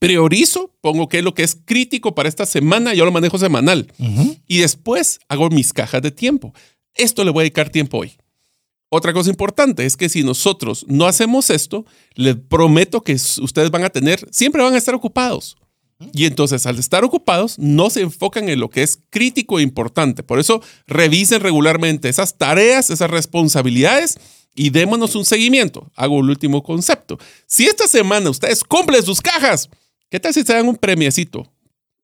[0.00, 3.92] Priorizo, pongo qué es lo que es crítico para esta semana, yo lo manejo semanal.
[4.46, 6.54] Y después hago mis cajas de tiempo.
[6.94, 8.16] Esto le voy a dedicar tiempo hoy.
[8.88, 11.84] Otra cosa importante es que si nosotros no hacemos esto,
[12.14, 15.58] les prometo que ustedes van a tener, siempre van a estar ocupados.
[16.14, 20.22] Y entonces, al estar ocupados, no se enfocan en lo que es crítico e importante.
[20.22, 24.18] Por eso, revisen regularmente esas tareas, esas responsabilidades
[24.54, 25.90] y démonos un seguimiento.
[25.94, 27.18] Hago el último concepto.
[27.46, 29.68] Si esta semana ustedes cumplen sus cajas,
[30.10, 31.50] ¿qué tal si se dan un premiecito?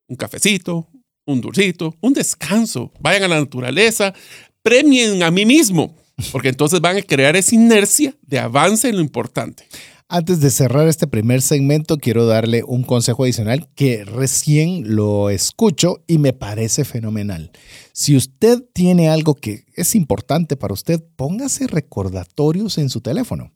[0.09, 0.89] Un cafecito,
[1.27, 2.93] un dulcito, un descanso.
[3.01, 4.15] Vayan a la naturaleza,
[4.63, 5.95] premien a mí mismo,
[6.33, 9.67] porque entonces van a crear esa inercia de avance en lo importante.
[10.09, 16.05] Antes de cerrar este primer segmento, quiero darle un consejo adicional que recién lo escucho
[16.07, 17.51] y me parece fenomenal.
[17.93, 23.56] Si usted tiene algo que es importante para usted, póngase recordatorios en su teléfono.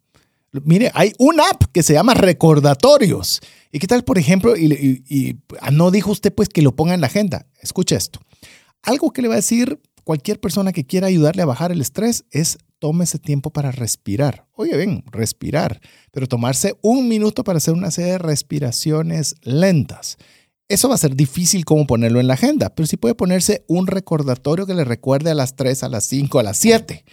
[0.53, 3.41] Mire, hay una app que se llama Recordatorios.
[3.71, 4.57] ¿Y qué tal, por ejemplo?
[4.57, 7.47] Y, ah, no dijo usted pues que lo ponga en la agenda.
[7.61, 8.21] Escuche esto.
[8.83, 12.25] Algo que le va a decir cualquier persona que quiera ayudarle a bajar el estrés
[12.31, 14.47] es tómese tiempo para respirar.
[14.55, 20.17] Oye, bien, respirar, pero tomarse un minuto para hacer una serie de respiraciones lentas.
[20.67, 23.87] Eso va a ser difícil como ponerlo en la agenda, pero sí puede ponerse un
[23.87, 27.05] recordatorio que le recuerde a las 3, a las 5, a las 7.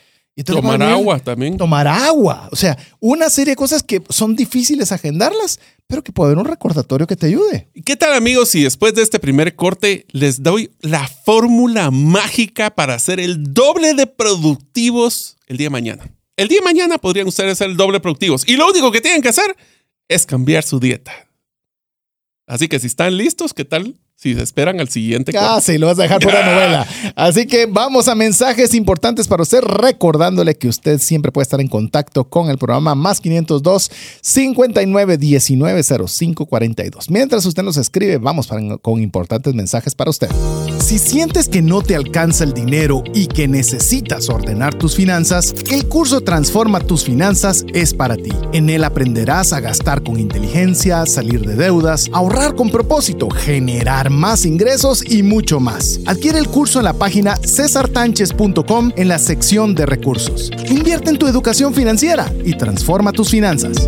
[0.44, 1.58] Tomar agua también.
[1.58, 2.48] Tomar agua.
[2.52, 6.46] O sea, una serie de cosas que son difíciles agendarlas, pero que puede haber un
[6.46, 7.70] recordatorio que te ayude.
[7.84, 12.94] ¿Qué tal amigos si después de este primer corte les doy la fórmula mágica para
[12.94, 16.12] hacer el doble de productivos el día de mañana?
[16.36, 19.24] El día de mañana podrían ustedes ser el doble productivos y lo único que tienen
[19.24, 19.56] que hacer
[20.08, 21.12] es cambiar su dieta.
[22.46, 25.32] Así que si están listos, ¿qué tal si se esperan al siguiente.
[25.32, 26.88] Casi lo vas a dejar por la novela.
[27.16, 31.68] Así que vamos a mensajes importantes para usted, recordándole que usted siempre puede estar en
[31.68, 37.12] contacto con el programa más 502 59 19 05 42.
[37.12, 38.50] Mientras usted nos escribe, vamos
[38.82, 40.30] con importantes mensajes para usted.
[40.84, 45.88] Si sientes que no te alcanza el dinero y que necesitas ordenar tus finanzas, el
[45.88, 48.32] curso Transforma tus finanzas es para ti.
[48.52, 54.46] En él aprenderás a gastar con inteligencia, salir de deudas, ahorrar con propósito, generar más
[54.46, 56.00] ingresos y mucho más.
[56.06, 60.52] Adquiere el curso en la página cesartanches.com en la sección de recursos.
[60.70, 63.88] Invierte en tu educación financiera y transforma tus finanzas.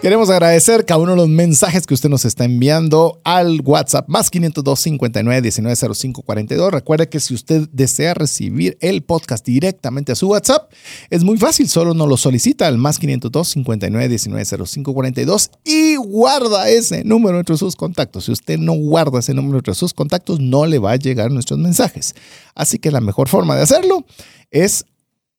[0.00, 4.30] Queremos agradecer cada uno de los mensajes que usted nos está enviando al WhatsApp más
[4.30, 6.72] 502 59 19 05 42.
[6.72, 10.72] Recuerde que si usted desea recibir el podcast directamente a su WhatsApp,
[11.10, 15.96] es muy fácil, solo nos lo solicita al más 502 59 19 05 42 y
[15.96, 18.26] guarda ese número entre sus contactos.
[18.26, 21.58] Si usted no guarda ese número entre sus contactos, no le va a llegar nuestros
[21.58, 22.14] mensajes.
[22.54, 24.06] Así que la mejor forma de hacerlo
[24.52, 24.84] es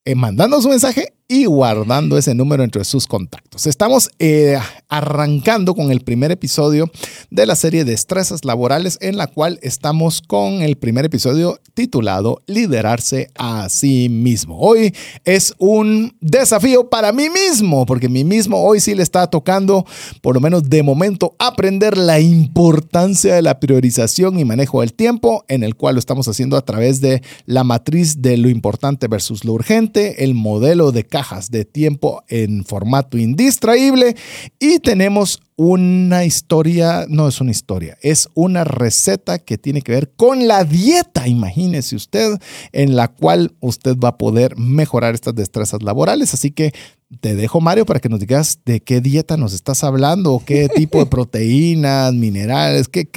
[0.04, 3.68] eh, mandando su mensaje y guardando ese número entre sus contactos.
[3.68, 4.58] Estamos eh,
[4.90, 6.92] arrancando con el primer episodio
[7.30, 13.30] de la serie Destrezas Laborales, en la cual estamos con el primer episodio titulado Liderarse
[13.38, 14.58] a sí mismo.
[14.60, 19.86] Hoy es un desafío para mí mismo, porque mí mismo hoy sí le está tocando,
[20.22, 25.46] por lo menos de momento, aprender la importancia de la priorización y manejo del tiempo,
[25.48, 29.46] en el cual lo estamos haciendo a través de la matriz de lo importante versus
[29.46, 34.16] lo urgente, el modelo de cajas de tiempo en formato indistraíble
[34.58, 40.12] y tenemos una historia, no es una historia, es una receta que tiene que ver
[40.16, 42.38] con la dieta, imagínese usted,
[42.72, 46.34] en la cual usted va a poder mejorar estas destrezas laborales.
[46.34, 46.72] Así que
[47.20, 51.00] te dejo, Mario, para que nos digas de qué dieta nos estás hablando, qué tipo
[51.00, 53.10] de proteínas, minerales, qué,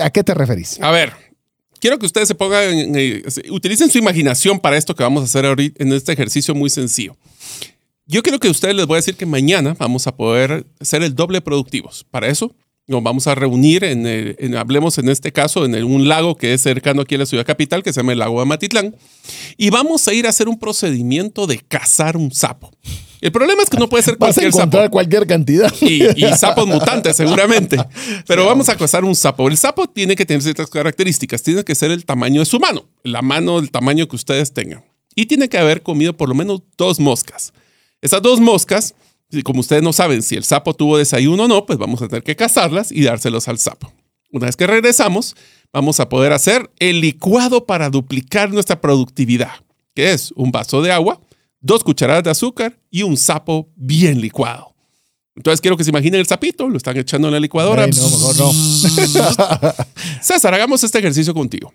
[0.00, 0.80] ¿a qué te referís?
[0.80, 1.12] A ver,
[1.80, 5.46] quiero que ustedes se pongan, eh, utilicen su imaginación para esto que vamos a hacer
[5.46, 7.16] ahorita en este ejercicio muy sencillo.
[8.06, 11.14] Yo quiero que ustedes les voy a decir que mañana vamos a poder ser el
[11.14, 12.06] doble productivos.
[12.10, 12.54] Para eso
[12.88, 17.02] nos vamos a reunir, en, hablemos en este caso, en un lago que es cercano
[17.02, 18.96] aquí a la ciudad capital, que se llama el lago de Matitlán,
[19.56, 22.70] y vamos a ir a hacer un procedimiento de cazar un sapo.
[23.20, 25.72] El problema es que no puede ser cualquier Vas a encontrar cualquier cantidad.
[25.80, 27.76] Y, y, sapos mutantes, seguramente.
[28.26, 29.48] Pero vamos a cazar un sapo.
[29.48, 31.42] El sapo tiene que tener ciertas características.
[31.42, 32.88] Tiene que ser el tamaño de su mano.
[33.02, 34.84] La mano, el tamaño que ustedes tengan.
[35.14, 37.52] Y tiene que haber comido por lo menos dos moscas.
[38.00, 38.94] Esas dos moscas,
[39.44, 42.22] como ustedes no saben si el sapo tuvo desayuno o no, pues vamos a tener
[42.22, 43.92] que cazarlas y dárselos al sapo.
[44.32, 45.36] Una vez que regresamos,
[45.72, 49.52] vamos a poder hacer el licuado para duplicar nuestra productividad,
[49.94, 51.20] que es un vaso de agua,
[51.60, 54.74] dos cucharadas de azúcar y un sapo bien licuado.
[55.34, 57.86] Entonces quiero que se imaginen el sapito, lo están echando en la licuadora.
[57.86, 58.52] no, mejor no.
[60.22, 61.72] César, hagamos este ejercicio contigo.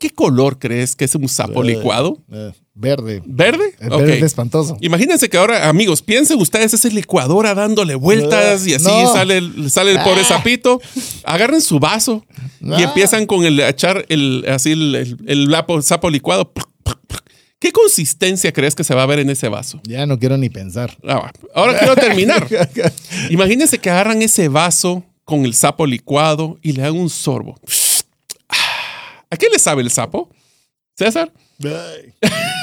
[0.00, 2.16] ¿Qué color crees que es un sapo eh, licuado?
[2.32, 3.22] Eh, verde.
[3.26, 3.74] ¿Verde?
[3.78, 4.78] verde espantoso.
[4.80, 9.90] Imagínense que ahora, amigos, piensen ustedes esa licuadora dándole vueltas y así sale, el, sale
[9.90, 10.24] el pobre ah.
[10.24, 10.80] sapito.
[11.22, 12.24] Agarren su vaso
[12.62, 16.50] y empiezan con el echar el, así el, el, sapo licuado.
[17.58, 19.82] ¿Qué consistencia crees que se va a ver en ese vaso?
[19.84, 20.96] Ya no quiero ni pensar.
[21.06, 22.48] Ah, ahora quiero terminar.
[23.28, 27.60] Imagínense que agarran ese vaso con el sapo licuado y le dan un sorbo.
[29.30, 30.28] ¿A qué le sabe el sapo?
[30.96, 31.32] César.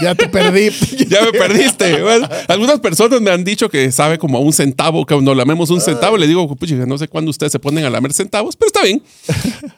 [0.03, 0.69] ya te perdí.
[1.09, 2.03] ya me perdiste.
[2.47, 5.81] algunas personas me han dicho que sabe como a un centavo, que cuando lamemos un
[5.81, 8.83] centavo, le digo, pues, no sé cuándo ustedes se ponen a lamer centavos, pero está
[8.83, 9.01] bien.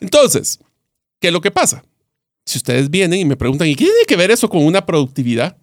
[0.01, 0.59] Entonces,
[1.19, 1.83] ¿qué es lo que pasa?
[2.45, 5.55] Si ustedes vienen y me preguntan, ¿y qué tiene que ver eso con una productividad?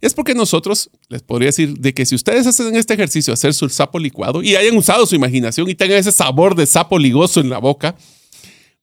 [0.00, 3.68] Es porque nosotros les podría decir de que si ustedes hacen este ejercicio, hacer su
[3.68, 7.50] sapo licuado y hayan usado su imaginación y tengan ese sabor de sapo ligoso en
[7.50, 7.96] la boca,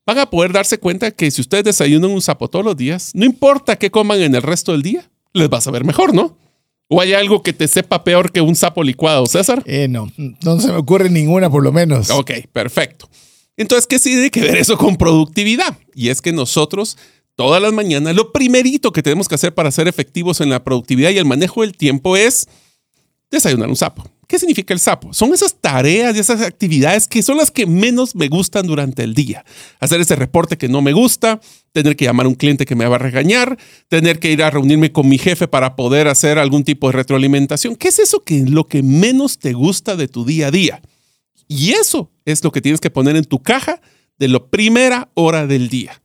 [0.08, 3.26] van a poder darse cuenta que si ustedes desayunan un sapo todos los días, no
[3.26, 6.38] importa qué coman en el resto del día, les va a saber mejor, ¿no?
[6.88, 9.62] ¿O hay algo que te sepa peor que un sapo licuado, César?
[9.66, 12.08] Eh, no, no se me ocurre ninguna por lo menos.
[12.08, 13.06] Ok, perfecto.
[13.58, 15.76] Entonces, ¿qué tiene que ver eso con productividad?
[15.94, 16.96] Y es que nosotros
[17.36, 21.10] todas las mañanas, lo primerito que tenemos que hacer para ser efectivos en la productividad
[21.10, 22.48] y el manejo del tiempo es
[23.30, 24.10] desayunar un sapo.
[24.28, 25.14] ¿Qué significa el sapo?
[25.14, 29.14] Son esas tareas y esas actividades que son las que menos me gustan durante el
[29.14, 29.42] día.
[29.80, 31.40] Hacer ese reporte que no me gusta,
[31.72, 33.56] tener que llamar a un cliente que me va a regañar,
[33.88, 37.74] tener que ir a reunirme con mi jefe para poder hacer algún tipo de retroalimentación.
[37.74, 40.82] ¿Qué es eso que lo que menos te gusta de tu día a día?
[41.48, 43.80] Y eso es lo que tienes que poner en tu caja
[44.18, 46.02] de la primera hora del día.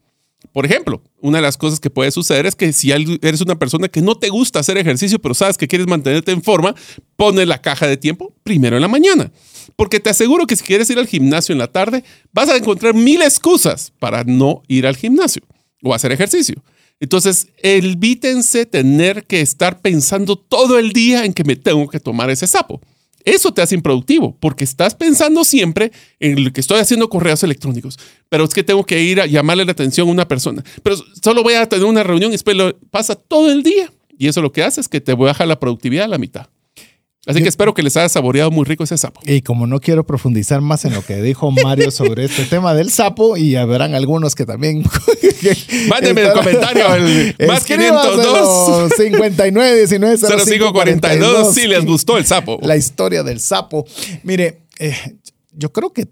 [0.53, 3.87] Por ejemplo, una de las cosas que puede suceder es que si eres una persona
[3.87, 6.75] que no te gusta hacer ejercicio, pero sabes que quieres mantenerte en forma,
[7.17, 9.31] pone la caja de tiempo primero en la mañana.
[9.75, 12.93] Porque te aseguro que si quieres ir al gimnasio en la tarde, vas a encontrar
[12.93, 15.41] mil excusas para no ir al gimnasio
[15.81, 16.63] o hacer ejercicio.
[16.99, 22.29] Entonces, evítense tener que estar pensando todo el día en que me tengo que tomar
[22.29, 22.79] ese sapo.
[23.25, 27.97] Eso te hace improductivo porque estás pensando siempre en lo que estoy haciendo correos electrónicos,
[28.29, 31.43] pero es que tengo que ir a llamarle la atención a una persona, pero solo
[31.43, 33.91] voy a tener una reunión y después lo pasa todo el día.
[34.17, 36.47] Y eso lo que hace es que te baja la productividad a la mitad.
[37.25, 39.21] Así que espero que les haya saboreado muy rico ese sapo.
[39.25, 42.91] Y como no quiero profundizar más en lo que dijo Mario sobre este tema del
[42.91, 44.83] sapo, y ya verán algunos que también.
[45.87, 52.59] Mándenme el comentario, el más 502 59 19 05 42 si les gustó el sapo.
[52.61, 53.85] La historia del sapo.
[54.23, 54.95] Mire, eh,
[55.53, 56.05] yo creo que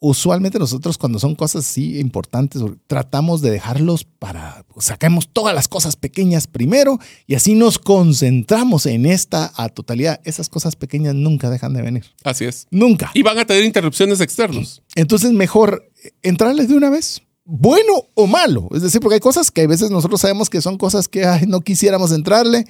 [0.00, 5.96] usualmente nosotros cuando son cosas así importantes, tratamos de dejarlos para, sacamos todas las cosas
[5.96, 10.20] pequeñas primero y así nos concentramos en esta a totalidad.
[10.24, 12.04] Esas cosas pequeñas nunca dejan de venir.
[12.24, 12.66] Así es.
[12.70, 13.10] Nunca.
[13.14, 14.82] Y van a tener interrupciones externas.
[14.94, 15.90] Entonces mejor
[16.22, 17.22] entrarles de una vez.
[17.44, 18.68] Bueno o malo.
[18.74, 21.60] Es decir, porque hay cosas que a veces nosotros sabemos que son cosas que no
[21.60, 22.66] quisiéramos entrarle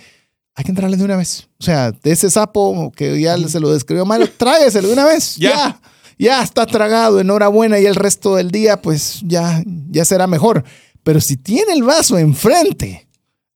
[0.55, 1.47] hay que entrarle de una vez.
[1.61, 5.37] O sea, de ese sapo que ya se lo describió mal, tráeselo de una vez.
[5.37, 5.81] ya ya
[6.27, 10.65] está tragado, enhorabuena, y el resto del día, pues ya, ya será mejor.
[11.03, 13.09] Pero si tiene el vaso enfrente,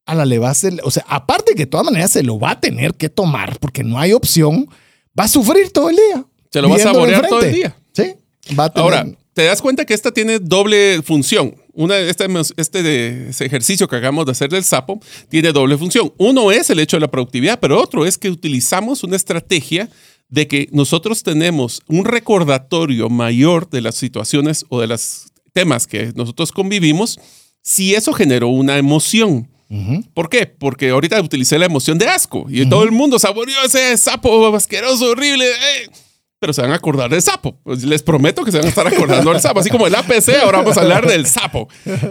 [0.07, 2.39] a la le va a hacer, o sea, aparte que de todas maneras se lo
[2.39, 4.69] va a tener que tomar porque no hay opción,
[5.19, 6.25] va a sufrir todo el día.
[6.51, 7.77] Se lo va a saborear todo el día.
[7.93, 8.15] Sí,
[8.59, 8.85] va a tener.
[8.85, 11.55] Ahora, te das cuenta que esta tiene doble función.
[11.75, 15.01] Una, este, este de, ese ejercicio que acabamos de hacer del sapo
[15.31, 16.13] tiene doble función.
[16.19, 19.89] Uno es el hecho de la productividad, pero otro es que utilizamos una estrategia
[20.33, 26.11] de que nosotros tenemos un recordatorio mayor de las situaciones o de los temas que
[26.17, 27.21] nosotros convivimos
[27.61, 29.51] si eso generó una emoción.
[30.15, 30.47] ¿Por qué?
[30.47, 35.11] Porque ahorita utilicé la emoción de asco y todo el mundo saboreó ese sapo asqueroso,
[35.11, 35.47] horrible.
[35.51, 35.91] Eh
[36.39, 37.57] pero se van a acordar del sapo.
[37.63, 39.61] Pues les prometo que se van a estar acordando del sapo.
[39.61, 41.69] Así como el APC, ahora vamos a hablar del sapo.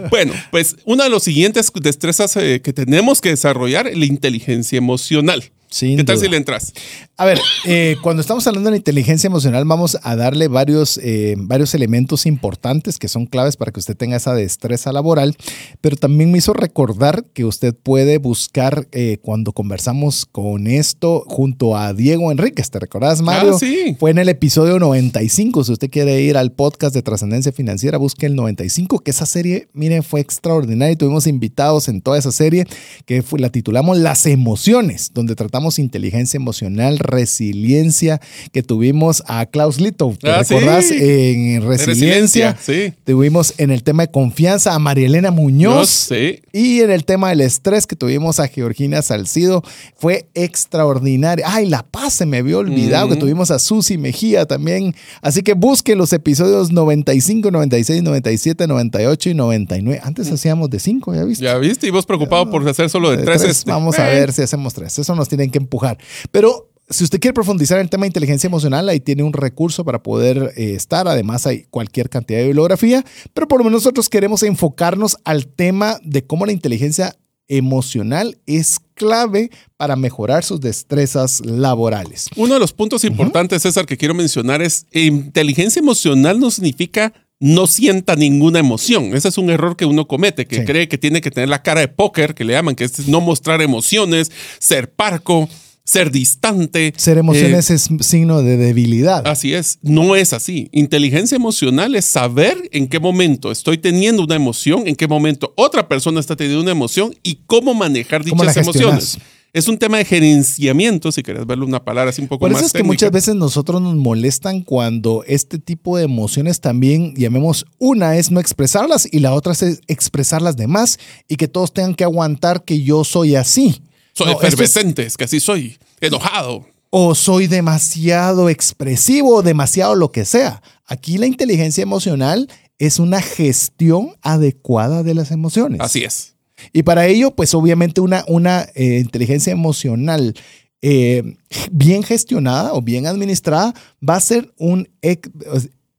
[0.08, 4.78] Bueno, pues una de las siguientes destrezas eh, que tenemos que desarrollar es la inteligencia
[4.78, 5.52] emocional.
[5.78, 6.72] ¿Qué tal si le entras?
[7.18, 11.34] A ver, eh, cuando estamos hablando de la inteligencia emocional, vamos a darle varios, eh,
[11.36, 15.36] varios elementos importantes que son claves para que usted tenga esa destreza laboral,
[15.82, 21.76] pero también me hizo recordar que usted puede buscar eh, cuando conversamos con esto junto
[21.76, 22.70] a Diego Enríquez.
[22.70, 23.56] ¿Te recordás, Mario?
[23.56, 23.94] Ah, sí.
[24.00, 25.64] Fue en el episodio 95.
[25.64, 29.68] Si usted quiere ir al podcast de Trascendencia Financiera, busque el 95, que esa serie,
[29.74, 32.66] miren, fue extraordinaria y tuvimos invitados en toda esa serie
[33.04, 38.20] que la titulamos Las emociones, donde tratamos inteligencia emocional, resiliencia,
[38.52, 40.90] que tuvimos a Klaus Lito, ¿te ah, recordás?
[40.90, 42.56] En resiliencia.
[42.60, 42.92] sí.
[43.04, 45.88] Tuvimos en el tema de confianza a Marielena Muñoz.
[45.88, 46.40] sí.
[46.52, 49.62] Y en el tema del estrés que tuvimos a Georgina Salcido.
[49.96, 51.44] Fue extraordinario.
[51.48, 54.94] Ay, La Paz se me había olvidado que tuvimos a Susi Mejía también.
[55.20, 60.00] Así que busquen los episodios 95, 96, 97, 98 y 99.
[60.02, 61.44] Antes hacíamos de 5, ¿ya viste?
[61.44, 63.42] Ya viste, y vos preocupado por hacer solo de 3.
[63.42, 63.70] Este.
[63.70, 64.98] Vamos a ver si hacemos tres.
[64.98, 65.98] Eso nos tienen que empujar.
[66.30, 69.84] Pero si usted quiere profundizar en el tema de inteligencia emocional, ahí tiene un recurso
[69.84, 71.08] para poder eh, estar.
[71.08, 75.98] Además, hay cualquier cantidad de bibliografía, pero por lo menos nosotros queremos enfocarnos al tema
[76.04, 77.16] de cómo la inteligencia
[77.48, 82.28] emocional es clave para mejorar sus destrezas laborales.
[82.36, 87.12] Uno de los puntos importantes, César, que quiero mencionar es inteligencia emocional no significa
[87.42, 89.16] no sienta ninguna emoción.
[89.16, 91.80] Ese es un error que uno comete, que cree que tiene que tener la cara
[91.80, 94.30] de póker, que le llaman, que es no mostrar emociones,
[94.60, 95.48] ser parco,
[95.84, 96.92] ser distante.
[96.96, 99.26] Ser emociones eh, es signo de debilidad.
[99.26, 100.68] Así es, no es así.
[100.72, 105.88] Inteligencia emocional es saber en qué momento estoy teniendo una emoción, en qué momento otra
[105.88, 109.18] persona está teniendo una emoción y cómo manejar dichas emociones.
[109.54, 112.60] Es un tema de gerenciamiento, si querés verlo una palabra así un poco Por más.
[112.60, 117.66] eso es que muchas veces nosotros nos molestan cuando este tipo de emociones también, llamemos,
[117.78, 121.94] una es no expresarlas y la otra es expresarlas de más y que todos tengan
[121.94, 123.82] que aguantar que yo soy así.
[124.12, 126.66] Soy efervescente, es que así soy, enojado.
[126.90, 130.62] O soy demasiado expresivo, demasiado lo que sea.
[130.84, 132.48] Aquí la inteligencia emocional
[132.78, 135.80] es una gestión adecuada de las emociones.
[135.80, 136.34] Así es.
[136.72, 140.34] Y para ello, pues obviamente una, una eh, inteligencia emocional
[140.82, 141.36] eh,
[141.70, 143.72] bien gestionada o bien administrada
[144.06, 144.88] va a ser un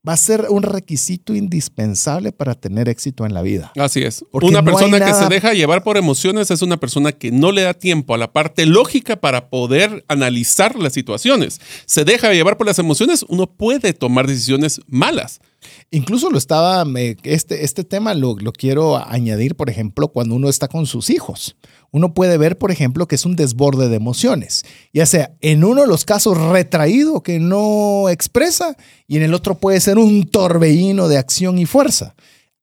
[0.06, 3.72] va a ser un requisito indispensable para tener éxito en la vida.
[3.76, 4.24] Así es.
[4.32, 7.74] una persona que se deja llevar por emociones es una persona que no le da
[7.74, 11.60] tiempo a la parte lógica para poder analizar las situaciones.
[11.86, 15.40] Se deja llevar por las emociones, uno puede tomar decisiones malas.
[15.90, 16.84] Incluso lo estaba,
[17.22, 21.56] este, este tema lo, lo, quiero añadir, por ejemplo, cuando uno está con sus hijos.
[21.90, 25.82] Uno puede ver, por ejemplo, que es un desborde de emociones, ya sea en uno
[25.82, 31.08] de los casos retraído que no expresa y en el otro puede ser un torbellino
[31.08, 32.14] de acción y fuerza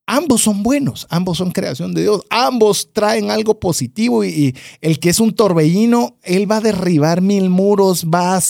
[0.06, 5.10] ambos son buenos, ambos son creación de Dios, ambos traen algo positivo y, el que
[5.10, 8.40] es un torbellino, él va a derribar mil muros, va,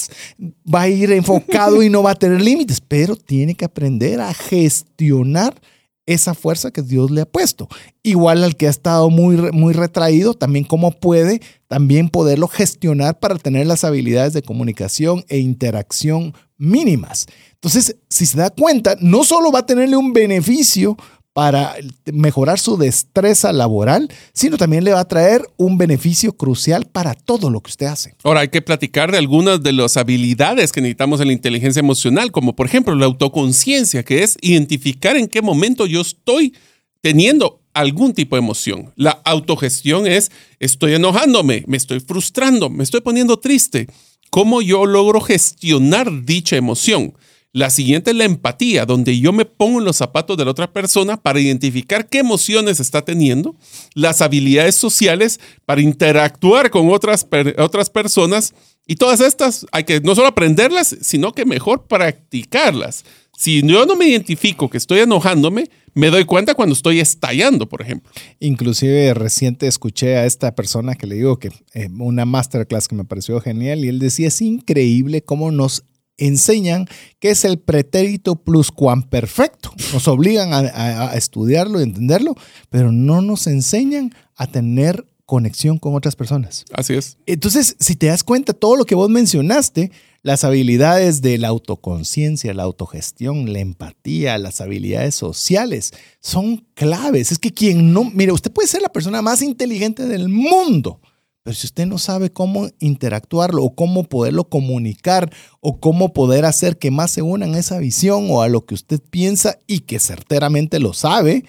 [0.72, 5.60] a ir enfocado y no va a tener límites, pero tiene que aprender a gestionar
[6.06, 7.68] esa fuerza que Dios le ha puesto.
[8.02, 13.36] Igual al que ha estado muy, muy retraído, también cómo puede también poderlo gestionar para
[13.36, 17.26] tener las habilidades de comunicación e interacción mínimas.
[17.54, 20.96] Entonces, si se da cuenta, no solo va a tenerle un beneficio
[21.32, 21.76] para
[22.12, 27.48] mejorar su destreza laboral, sino también le va a traer un beneficio crucial para todo
[27.48, 28.14] lo que usted hace.
[28.22, 32.32] Ahora hay que platicar de algunas de las habilidades que necesitamos en la inteligencia emocional,
[32.32, 36.54] como por ejemplo la autoconciencia, que es identificar en qué momento yo estoy
[37.00, 38.92] teniendo algún tipo de emoción.
[38.96, 43.88] La autogestión es estoy enojándome, me estoy frustrando, me estoy poniendo triste.
[44.30, 47.14] ¿Cómo yo logro gestionar dicha emoción?
[47.54, 50.72] La siguiente es la empatía, donde yo me pongo en los zapatos de la otra
[50.72, 53.54] persona para identificar qué emociones está teniendo,
[53.94, 57.26] las habilidades sociales para interactuar con otras,
[57.58, 58.54] otras personas
[58.86, 63.04] y todas estas hay que no solo aprenderlas, sino que mejor practicarlas.
[63.36, 67.82] Si yo no me identifico que estoy enojándome, me doy cuenta cuando estoy estallando, por
[67.82, 68.10] ejemplo.
[68.40, 73.04] Inclusive reciente escuché a esta persona que le digo que eh, una masterclass que me
[73.04, 75.84] pareció genial y él decía, es increíble cómo nos
[76.16, 76.86] enseñan
[77.18, 79.72] qué es el pretérito pluscuamperfecto.
[79.92, 82.36] Nos obligan a, a, a estudiarlo y entenderlo,
[82.70, 86.64] pero no nos enseñan a tener conexión con otras personas.
[86.72, 87.16] Así es.
[87.26, 89.90] Entonces, si te das cuenta, todo lo que vos mencionaste,
[90.22, 97.32] las habilidades de la autoconciencia, la autogestión, la empatía, las habilidades sociales, son claves.
[97.32, 101.00] Es que quien no, mire, usted puede ser la persona más inteligente del mundo,
[101.42, 106.78] pero si usted no sabe cómo interactuarlo o cómo poderlo comunicar o cómo poder hacer
[106.78, 109.98] que más se unan a esa visión o a lo que usted piensa y que
[109.98, 111.44] certeramente lo sabe,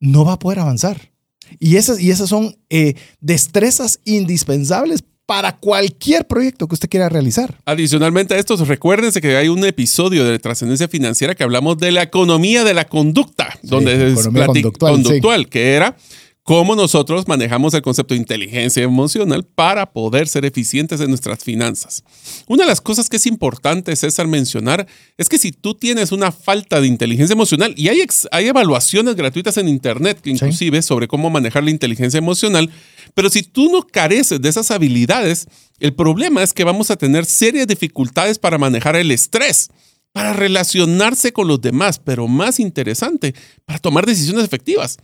[0.00, 1.12] no va a poder avanzar.
[1.60, 7.58] Y esas, y esas son eh, destrezas indispensables para cualquier proyecto que usted quiera realizar.
[7.64, 12.02] Adicionalmente a esto, recuérdense que hay un episodio de trascendencia financiera que hablamos de la
[12.02, 15.96] economía de la conducta, Sí, donde es conductual, conductual, que era
[16.44, 22.04] cómo nosotros manejamos el concepto de inteligencia emocional para poder ser eficientes en nuestras finanzas.
[22.46, 24.86] Una de las cosas que es importante, César, mencionar
[25.16, 29.16] es que si tú tienes una falta de inteligencia emocional, y hay, ex- hay evaluaciones
[29.16, 32.70] gratuitas en Internet, que inclusive sobre cómo manejar la inteligencia emocional,
[33.14, 35.46] pero si tú no careces de esas habilidades,
[35.80, 39.70] el problema es que vamos a tener serias dificultades para manejar el estrés,
[40.12, 43.34] para relacionarse con los demás, pero más interesante,
[43.64, 44.98] para tomar decisiones efectivas.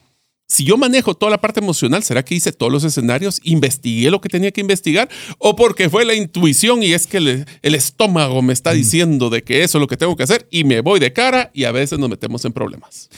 [0.50, 3.40] Si yo manejo toda la parte emocional, ¿será que hice todos los escenarios?
[3.44, 5.08] ¿Investigué lo que tenía que investigar?
[5.38, 9.44] ¿O porque fue la intuición y es que el, el estómago me está diciendo de
[9.44, 11.70] que eso es lo que tengo que hacer y me voy de cara y a
[11.70, 13.08] veces nos metemos en problemas?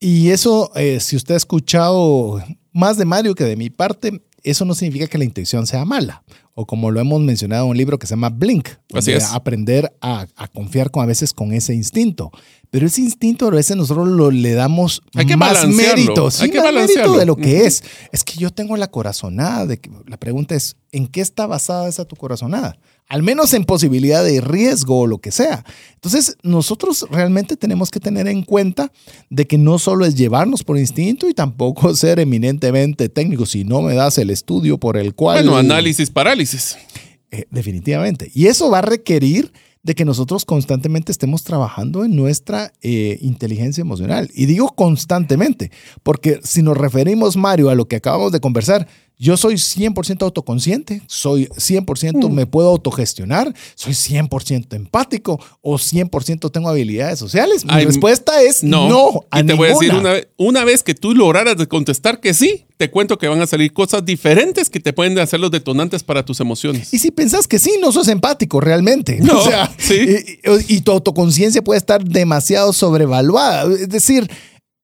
[0.00, 2.42] Y eso, eh, si usted ha escuchado
[2.72, 6.24] más de Mario que de mi parte, eso no significa que la intención sea mala.
[6.54, 9.24] O como lo hemos mencionado en un libro que se llama Blink, Así es.
[9.32, 12.30] aprender a, a confiar con, a veces con ese instinto.
[12.72, 16.50] Pero ese instinto a veces nosotros lo, le damos Hay que más balancearlo, mérito, hay
[16.50, 17.82] que más mérito de lo que es.
[18.12, 19.66] Es que yo tengo la corazonada.
[19.66, 22.76] De que, la pregunta es, ¿en qué está basada esa tu corazonada?
[23.08, 25.64] Al menos en posibilidad de riesgo o lo que sea.
[25.94, 28.92] Entonces, nosotros realmente tenemos que tener en cuenta
[29.28, 33.44] de que no solo es llevarnos por instinto y tampoco ser eminentemente técnico.
[33.44, 35.44] Si no me das el estudio por el cual...
[35.44, 36.76] Bueno, análisis, parálisis.
[37.30, 38.30] Eh, definitivamente.
[38.34, 43.80] Y eso va a requerir de que nosotros constantemente estemos trabajando en nuestra eh, inteligencia
[43.80, 44.30] emocional.
[44.32, 45.72] Y digo constantemente,
[46.02, 48.86] porque si nos referimos, Mario, a lo que acabamos de conversar,
[49.22, 56.68] yo soy 100% autoconsciente, soy 100% me puedo autogestionar, soy 100% empático o 100% tengo
[56.68, 57.64] habilidades sociales.
[57.64, 60.82] Mi Ay, respuesta es no, No, a y te voy a decir, una, una vez
[60.82, 64.80] que tú lograras contestar que sí, te cuento que van a salir cosas diferentes que
[64.80, 66.92] te pueden hacer los detonantes para tus emociones.
[66.92, 69.20] Y si pensás que sí, no sos empático realmente.
[69.20, 70.16] No, o sea, sí.
[70.68, 73.72] y, y tu autoconciencia puede estar demasiado sobrevaluada.
[73.72, 74.28] Es decir,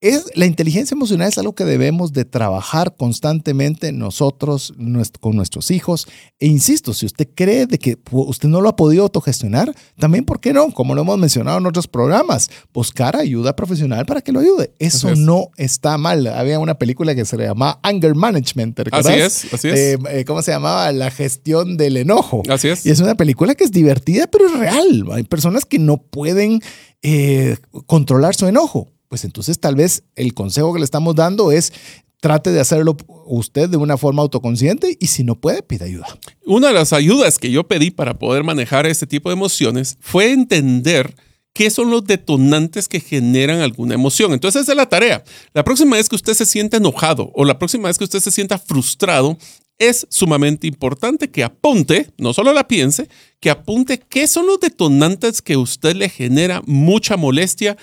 [0.01, 5.71] es, la inteligencia emocional es algo que debemos de trabajar constantemente nosotros nuestro- con nuestros
[5.73, 6.07] hijos.
[6.39, 10.39] E insisto, si usted cree de que usted no lo ha podido autogestionar, también, ¿por
[10.41, 10.71] qué no?
[10.73, 14.73] Como lo hemos mencionado en otros programas, buscar ayuda profesional para que lo ayude.
[14.79, 15.19] Eso es.
[15.19, 16.27] no está mal.
[16.29, 19.79] Había una película que se le llamaba Anger Management, ¿te Así es, así es.
[19.79, 20.93] Eh, eh, ¿Cómo se llamaba?
[20.93, 22.43] La gestión del enojo.
[22.49, 22.87] Así es.
[22.87, 25.05] Y es una película que es divertida, pero es real.
[25.13, 26.63] Hay personas que no pueden
[27.03, 28.93] eh, controlar su enojo.
[29.09, 31.73] Pues entonces tal vez el consejo que le estamos dando es
[32.21, 32.97] trate de hacerlo
[33.27, 36.07] usted de una forma autoconsciente y si no puede, pida ayuda.
[36.45, 40.33] Una de las ayudas que yo pedí para poder manejar este tipo de emociones fue
[40.33, 41.15] entender
[41.53, 44.33] qué son los detonantes que generan alguna emoción.
[44.33, 45.25] Entonces esa es la tarea.
[45.55, 48.31] La próxima vez que usted se sienta enojado o la próxima vez que usted se
[48.31, 49.39] sienta frustrado,
[49.79, 53.09] es sumamente importante que apunte, no solo la piense,
[53.41, 57.77] que apunte qué son los detonantes que usted le genera mucha molestia,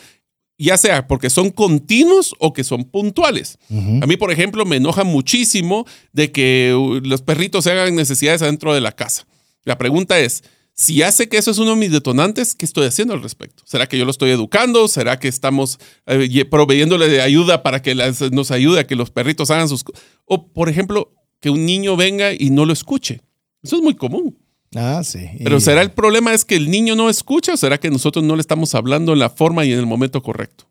[0.58, 3.58] ya sea porque son continuos o que son puntuales.
[3.70, 8.42] A mí, por ejemplo, me enoja muchísimo de que uh, los perritos se hagan necesidades
[8.42, 9.26] adentro de la casa.
[9.64, 10.44] La pregunta es,
[10.74, 13.64] si hace que eso es uno de mis detonantes, ¿qué estoy haciendo al respecto?
[13.66, 14.88] ¿Será que yo lo estoy educando?
[14.88, 19.10] ¿Será que estamos eh, proveyéndole de ayuda para que las- nos ayude a que los
[19.12, 19.84] perritos hagan sus...
[20.26, 23.22] O, por ejemplo, que un niño venga y no lo escuche.
[23.64, 24.38] Eso es muy común.
[24.74, 25.30] Ah, sí.
[25.44, 28.36] Pero ¿será el problema es que el niño no escucha o será que nosotros no
[28.36, 30.66] le estamos hablando en la forma y en el momento correcto?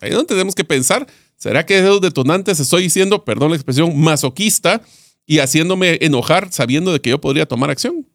[0.00, 1.06] Ahí es donde tenemos que pensar,
[1.36, 4.82] ¿será que esos detonantes estoy diciendo, perdón la expresión, masoquista
[5.26, 8.06] y haciéndome enojar sabiendo de que yo podría tomar acción?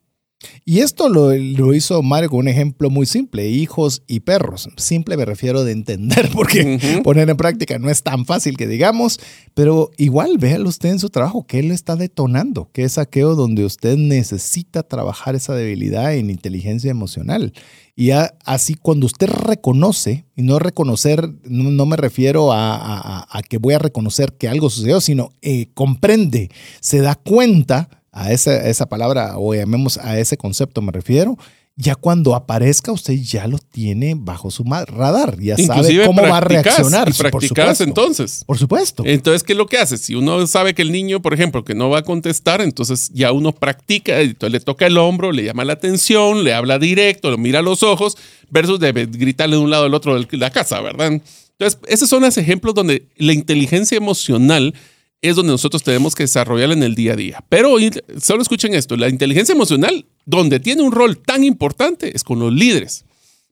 [0.66, 4.70] Y esto lo, lo, hizo Mario con un ejemplo muy simple, hijos y perros.
[4.78, 9.20] Simple me refiero de entender, porque poner en práctica no es tan fácil que digamos,
[9.54, 13.66] pero igual véalo usted en su trabajo, que él está detonando, que es aquello donde
[13.66, 17.54] usted necesita trabajar esa debilidad en inteligencia emocional.
[17.96, 18.12] Y
[18.46, 24.34] así cuando usted reconoce, y no reconocer, no, me refiero a, que voy a reconocer
[24.34, 29.98] que algo sucedió, sino eh, comprende, se da cuenta a esa, esa palabra o llamemos
[29.98, 31.38] a ese concepto me refiero,
[31.76, 36.42] ya cuando aparezca usted ya lo tiene bajo su radar, ya sabe cómo va a
[36.42, 37.10] reaccionar.
[37.10, 38.44] Y practicas entonces.
[38.46, 39.04] Por supuesto.
[39.06, 39.98] Entonces, ¿qué es lo que hace?
[39.98, 43.32] Si uno sabe que el niño, por ejemplo, que no va a contestar, entonces ya
[43.32, 47.60] uno practica, le toca el hombro, le llama la atención, le habla directo, lo mira
[47.60, 48.18] a los ojos,
[48.50, 51.22] versus debe gritarle de un lado al otro de la casa, ¿verdad?
[51.62, 54.74] Entonces, esos son los ejemplos donde la inteligencia emocional
[55.22, 57.44] es donde nosotros tenemos que desarrollarla en el día a día.
[57.48, 57.76] Pero
[58.20, 62.52] solo escuchen esto, la inteligencia emocional, donde tiene un rol tan importante, es con los
[62.52, 63.06] líderes.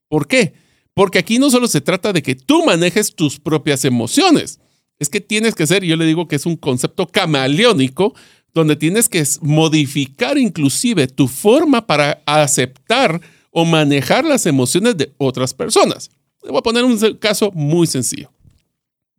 [0.08, 0.54] ¿Por qué?
[0.96, 4.60] Porque aquí no solo se trata de que tú manejes tus propias emociones,
[4.98, 8.16] es que tienes que ser, yo le digo que es un concepto camaleónico,
[8.54, 15.54] donde tienes que modificar inclusive tu forma para aceptar o manejar las emociones de otras
[15.54, 16.10] personas.
[16.44, 18.32] Le voy a poner un caso muy sencillo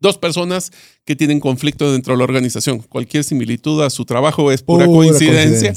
[0.01, 0.73] dos personas
[1.05, 2.81] que tienen conflicto dentro de la organización.
[2.81, 5.75] Cualquier similitud a su trabajo es pura, coincidencia.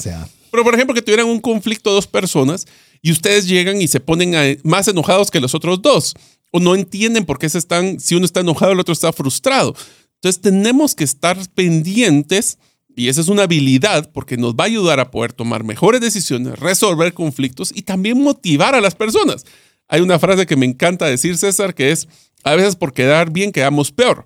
[0.49, 2.65] Pero, por ejemplo, que tuvieran un conflicto dos personas
[3.01, 6.13] y ustedes llegan y se ponen más enojados que los otros dos.
[6.51, 9.75] O no entienden por qué se están, si uno está enojado, el otro está frustrado.
[10.15, 12.57] Entonces, tenemos que estar pendientes.
[12.95, 16.59] Y esa es una habilidad porque nos va a ayudar a poder tomar mejores decisiones,
[16.59, 19.45] resolver conflictos y también motivar a las personas.
[19.87, 22.07] Hay una frase que me encanta decir, César, que es,
[22.43, 24.25] a veces por quedar bien quedamos peor.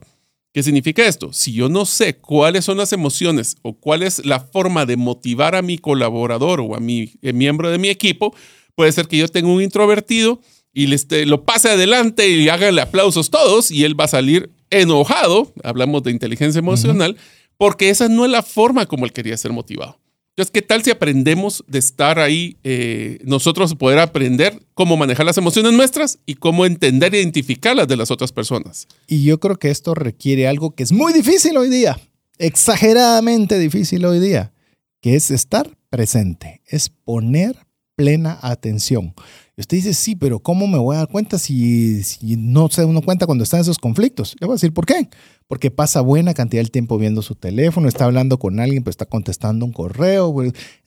[0.54, 1.32] ¿Qué significa esto?
[1.34, 5.56] Si yo no sé cuáles son las emociones o cuál es la forma de motivar
[5.56, 8.36] a mi colaborador o a mi eh, miembro de mi equipo,
[8.74, 10.42] puede ser que yo tenga un introvertido
[10.74, 15.54] y este, lo pase adelante y háganle aplausos todos y él va a salir enojado,
[15.64, 17.18] hablamos de inteligencia emocional,
[17.58, 20.00] porque esa no es la forma como él quería ser motivado.
[20.38, 25.40] Entonces, ¿qué tal si aprendemos de estar ahí, eh, nosotros poder aprender cómo manejar las
[25.40, 28.88] emociones nuestras y cómo entender e identificar las de las otras personas?
[29.08, 32.00] Y yo creo que esto requiere algo que es muy difícil hoy día,
[32.38, 34.54] exageradamente difícil hoy día,
[35.02, 37.56] que es estar presente, es poner
[37.96, 39.16] plena atención.
[39.60, 42.04] Usted dice, sí, pero ¿cómo me voy a dar cuenta si,
[42.38, 44.36] no se da uno cuenta cuando están esos conflictos?
[44.40, 45.10] Le voy a decir, ¿por qué?
[45.48, 49.08] Porque pasa buena cantidad de tiempo viendo su teléfono, está hablando con alguien, pues está
[49.08, 50.32] contestando un correo.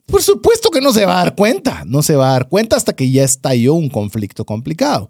[0.06, 2.76] Por supuesto que no se va a dar cuenta, no se va a dar cuenta
[2.76, 5.08] hasta que ya estalló un conflicto complicado.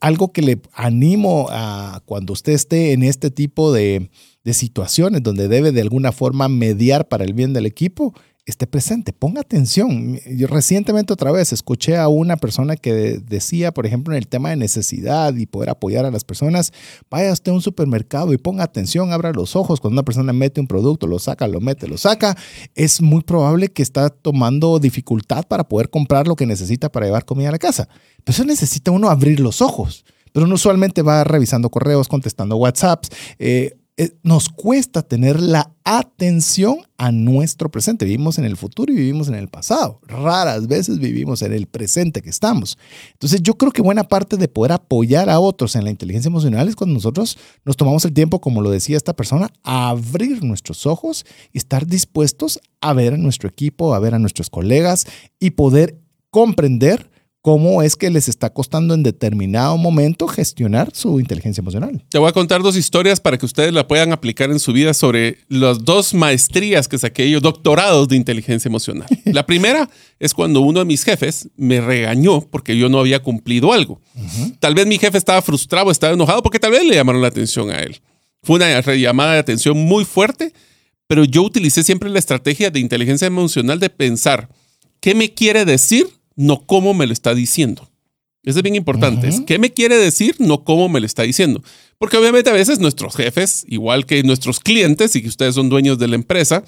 [0.00, 4.10] Algo que le animo a cuando usted esté en este tipo de,
[4.44, 8.14] de situaciones donde debe de alguna forma mediar para el bien del equipo,
[8.50, 10.18] esté presente, ponga atención.
[10.26, 14.50] Yo recientemente otra vez escuché a una persona que decía, por ejemplo, en el tema
[14.50, 16.72] de necesidad y poder apoyar a las personas,
[17.10, 20.60] vaya usted a un supermercado y ponga atención, abra los ojos, cuando una persona mete
[20.60, 22.36] un producto, lo saca, lo mete, lo saca,
[22.74, 27.24] es muy probable que está tomando dificultad para poder comprar lo que necesita para llevar
[27.24, 27.88] comida a la casa.
[28.24, 33.08] Pero eso necesita uno abrir los ojos pero no usualmente va revisando correos, contestando WhatsApps,
[33.38, 33.76] eh,
[34.22, 38.04] nos cuesta tener la atención a nuestro presente.
[38.04, 40.00] Vivimos en el futuro y vivimos en el pasado.
[40.06, 42.78] Raras veces vivimos en el presente que estamos.
[43.12, 46.68] Entonces yo creo que buena parte de poder apoyar a otros en la inteligencia emocional
[46.68, 50.86] es cuando nosotros nos tomamos el tiempo, como lo decía esta persona, a abrir nuestros
[50.86, 55.06] ojos y estar dispuestos a ver a nuestro equipo, a ver a nuestros colegas
[55.40, 55.98] y poder
[56.30, 57.10] comprender
[57.42, 62.04] cómo es que les está costando en determinado momento gestionar su inteligencia emocional.
[62.08, 64.92] Te voy a contar dos historias para que ustedes la puedan aplicar en su vida
[64.92, 69.08] sobre las dos maestrías que saqué yo, doctorados de inteligencia emocional.
[69.24, 73.72] La primera es cuando uno de mis jefes me regañó porque yo no había cumplido
[73.72, 74.00] algo.
[74.58, 77.70] Tal vez mi jefe estaba frustrado, estaba enojado porque tal vez le llamaron la atención
[77.70, 78.00] a él.
[78.42, 80.52] Fue una llamada de atención muy fuerte,
[81.06, 84.48] pero yo utilicé siempre la estrategia de inteligencia emocional de pensar,
[85.00, 87.90] ¿qué me quiere decir no cómo me lo está diciendo.
[88.44, 89.28] Eso es bien importante.
[89.44, 90.36] ¿Qué me quiere decir?
[90.38, 91.62] No cómo me lo está diciendo.
[91.98, 95.98] Porque obviamente a veces nuestros jefes, igual que nuestros clientes y que ustedes son dueños
[95.98, 96.62] de la empresa,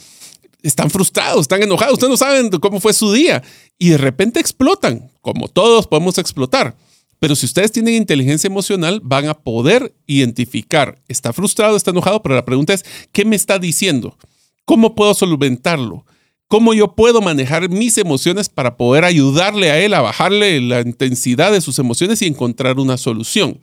[0.62, 3.44] están frustrados, están enojados, ustedes no saben cómo fue su día
[3.78, 6.76] y de repente explotan, como todos podemos explotar.
[7.20, 12.34] Pero si ustedes tienen inteligencia emocional, van a poder identificar, está frustrado, está enojado, pero
[12.34, 14.18] la pregunta es, ¿qué me está diciendo?
[14.64, 16.04] ¿Cómo puedo solventarlo?
[16.50, 21.52] Cómo yo puedo manejar mis emociones para poder ayudarle a él a bajarle la intensidad
[21.52, 23.60] de sus emociones y encontrar una solución.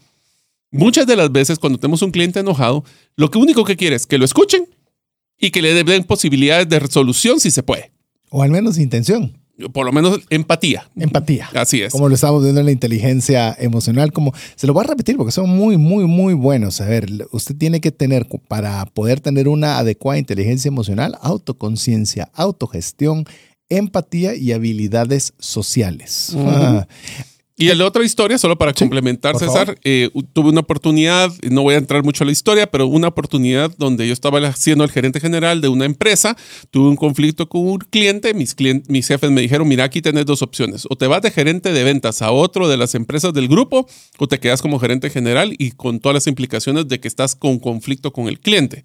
[0.72, 2.86] Muchas de las veces cuando tenemos un cliente enojado,
[3.18, 4.70] lo que único que quiere es que lo escuchen
[5.38, 7.92] y que le den posibilidades de resolución si se puede.
[8.30, 9.38] O al menos intención.
[9.72, 10.90] Por lo menos empatía.
[10.96, 11.50] Empatía.
[11.54, 11.92] Así es.
[11.92, 15.32] Como lo estamos viendo en la inteligencia emocional, como se lo voy a repetir porque
[15.32, 16.80] son muy, muy, muy buenos.
[16.82, 23.26] A ver, usted tiene que tener, para poder tener una adecuada inteligencia emocional, autoconciencia, autogestión,
[23.70, 26.34] empatía y habilidades sociales.
[26.38, 26.88] Ah,
[27.60, 31.74] Y la otra historia, solo para Sí, complementar, César, eh, tuve una oportunidad, no voy
[31.74, 35.20] a entrar mucho a la historia, pero una oportunidad donde yo estaba siendo el gerente
[35.20, 36.38] general de una empresa,
[36.70, 40.28] tuve un conflicto con un cliente, mis, clien- mis jefes me dijeron, mira, aquí tenés
[40.28, 43.48] dos opciones, o te vas de gerente de ventas a otro de las empresas del
[43.48, 43.88] grupo,
[44.20, 47.58] o te quedas como gerente general y con todas las implicaciones de que estás con
[47.58, 48.84] conflicto con el cliente.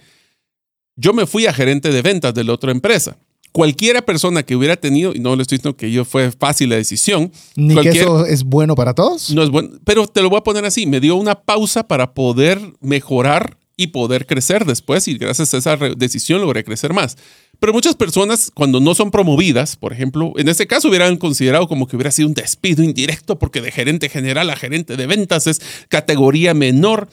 [0.97, 3.19] Yo me fui a gerente de ventas de la otra empresa.
[3.53, 6.77] Cualquiera persona que hubiera tenido, y no le estoy diciendo que yo fue fácil la
[6.77, 9.31] decisión, Ni que eso es bueno para todos.
[9.31, 10.87] no es bueno, pero te lo voy a poner así.
[10.87, 15.77] Me dio una pausa para poder mejorar y poder crecer después y gracias a esa
[15.77, 17.17] decisión logré crecer más.
[17.59, 21.87] Pero muchas personas cuando no son promovidas, por ejemplo, en este caso hubieran considerado como
[21.87, 25.61] que hubiera sido un despido indirecto porque de gerente general a gerente de ventas es
[25.89, 27.09] categoría menor.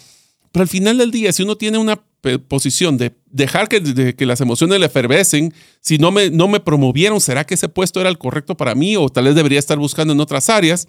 [0.51, 2.01] Pero al final del día, si uno tiene una
[2.47, 7.45] posición de dejar que, las emociones le efervescen, si no me, no me promovieron, ¿será
[7.45, 10.20] que ese puesto era el correcto para mí o tal vez debería estar buscando en
[10.20, 10.88] otras áreas?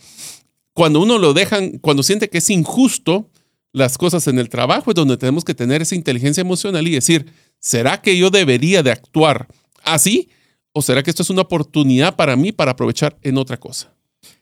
[0.72, 3.31] Cuando uno lo dejan, cuando siente que es injusto
[3.72, 7.26] las cosas en el trabajo, es donde tenemos que tener esa inteligencia emocional y decir,
[7.59, 9.49] ¿será que yo debería de actuar
[9.85, 10.28] así?
[10.72, 13.93] ¿O será que esto es una oportunidad para mí para aprovechar en otra cosa?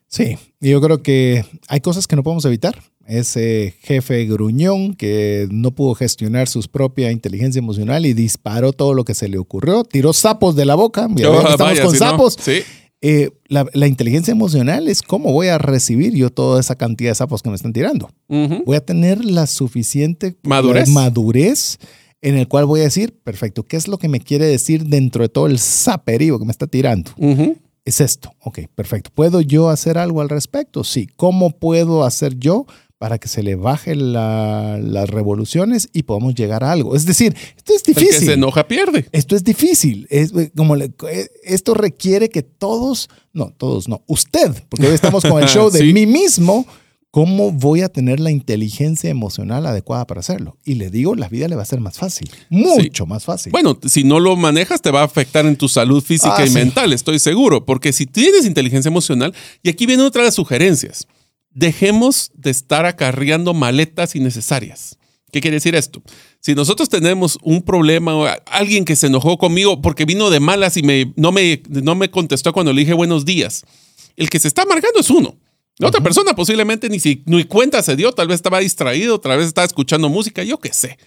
[0.07, 2.82] Sí, yo creo que hay cosas que no podemos evitar.
[3.09, 9.04] Ese jefe gruñón que no pudo gestionar su propia inteligencia emocional y disparó todo lo
[9.04, 11.06] que se le ocurrió, tiró sapos de la boca.
[11.11, 12.36] Oh, estamos vaya, con si no, sapos.
[12.38, 12.61] sí.
[13.00, 17.14] Eh, la, la inteligencia emocional es cómo voy a recibir yo toda esa cantidad de
[17.14, 18.11] sapos que me están tirando.
[18.28, 20.88] Voy a tener la suficiente Madurez.
[20.88, 21.78] madurez
[22.22, 25.22] en el cual voy a decir, perfecto, ¿qué es lo que me quiere decir dentro
[25.22, 27.12] de todo el saperío que me está tirando?
[27.84, 28.32] Es esto.
[28.42, 29.11] Ok, perfecto.
[29.14, 30.82] ¿Puedo yo hacer algo al respecto?
[30.82, 31.06] Sí.
[31.16, 32.66] ¿Cómo puedo hacer yo
[32.99, 36.96] para que se le baje la- las revoluciones y podamos llegar a algo?
[36.96, 38.26] Es decir, esto es El que difícil.
[38.26, 39.07] se enoja pierde.
[39.12, 40.07] Esto es difícil.
[40.11, 44.94] Es, eh, como le- eh, esto requiere que todos, no, todos no, usted, porque hoy
[44.94, 45.92] estamos con el show de Sí.
[45.92, 46.66] mí mismo,
[47.12, 50.57] ¿cómo voy a tener la inteligencia emocional adecuada para hacerlo?
[50.64, 53.53] Y le digo, la vida le va a ser más fácil, mucho más fácil.
[53.53, 56.49] Bueno, si no lo manejas, te va a afectar en tu salud física Ah, y
[56.49, 56.55] sí.
[56.55, 57.64] mental, estoy seguro.
[57.64, 59.32] Porque si tienes inteligencia emocional,
[59.62, 61.07] y aquí viene otra de las sugerencias,
[61.51, 64.99] dejemos de estar acarreando maletas innecesarias.
[65.30, 66.03] ¿Qué quiere decir esto?
[66.40, 70.76] Si nosotros tenemos un problema o alguien que se enojó conmigo porque vino de malas
[70.76, 73.64] y me, no, me, no me contestó cuando le dije buenos días,
[74.16, 75.36] el que se está amargando es uno.
[75.78, 79.38] La otra persona posiblemente ni, si, ni cuenta se dio, tal vez estaba distraído, tal
[79.38, 80.99] vez estaba escuchando música, yo qué sé.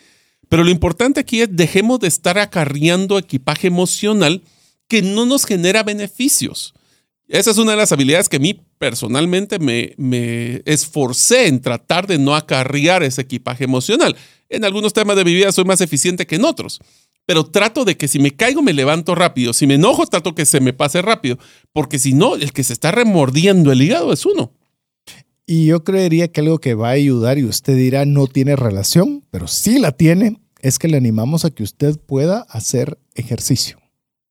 [0.47, 4.43] Pero lo importante aquí es dejemos de estar acarreando equipaje emocional
[4.87, 6.73] que no nos genera beneficios.
[7.32, 12.05] Esa es una de las habilidades que a mí personalmente me, me esforcé en tratar
[12.05, 14.17] de no acarrear ese equipaje emocional.
[14.49, 16.82] En algunos temas de mi vida soy más eficiente que en otros,
[17.25, 20.45] pero trato de que si me caigo me levanto rápido, si me enojo trato que
[20.45, 21.38] se me pase rápido,
[21.71, 24.51] porque si no, el que se está remordiendo el hígado es uno.
[25.45, 29.23] Y yo creería que algo que va a ayudar y usted dirá no tiene relación,
[29.32, 33.79] pero sí la tiene, es que le animamos a que usted pueda hacer ejercicio.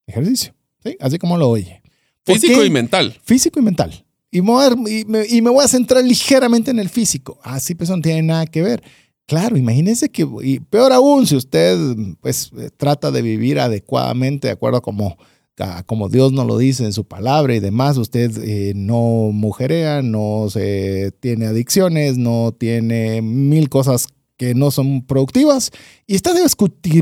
[0.07, 0.53] Ejercicio,
[0.85, 0.99] ¿sí?
[1.01, 1.80] Así como lo oye.
[2.25, 3.19] ¿Por Físico y mental.
[3.25, 4.05] Físico y mental.
[4.31, 7.39] Y me, voy a, y, me, y me voy a centrar ligeramente en el físico.
[7.43, 8.83] Así pues no tiene nada que ver.
[9.31, 11.79] Claro, imagínese que, y peor aún, si usted
[12.21, 15.17] pues eh, trata de vivir adecuadamente, de acuerdo a como,
[15.57, 20.03] a como Dios nos lo dice en su palabra y demás, usted eh, no mujerea,
[20.03, 25.71] no se, tiene adicciones, no tiene mil cosas que no son productivas
[26.09, 26.33] y está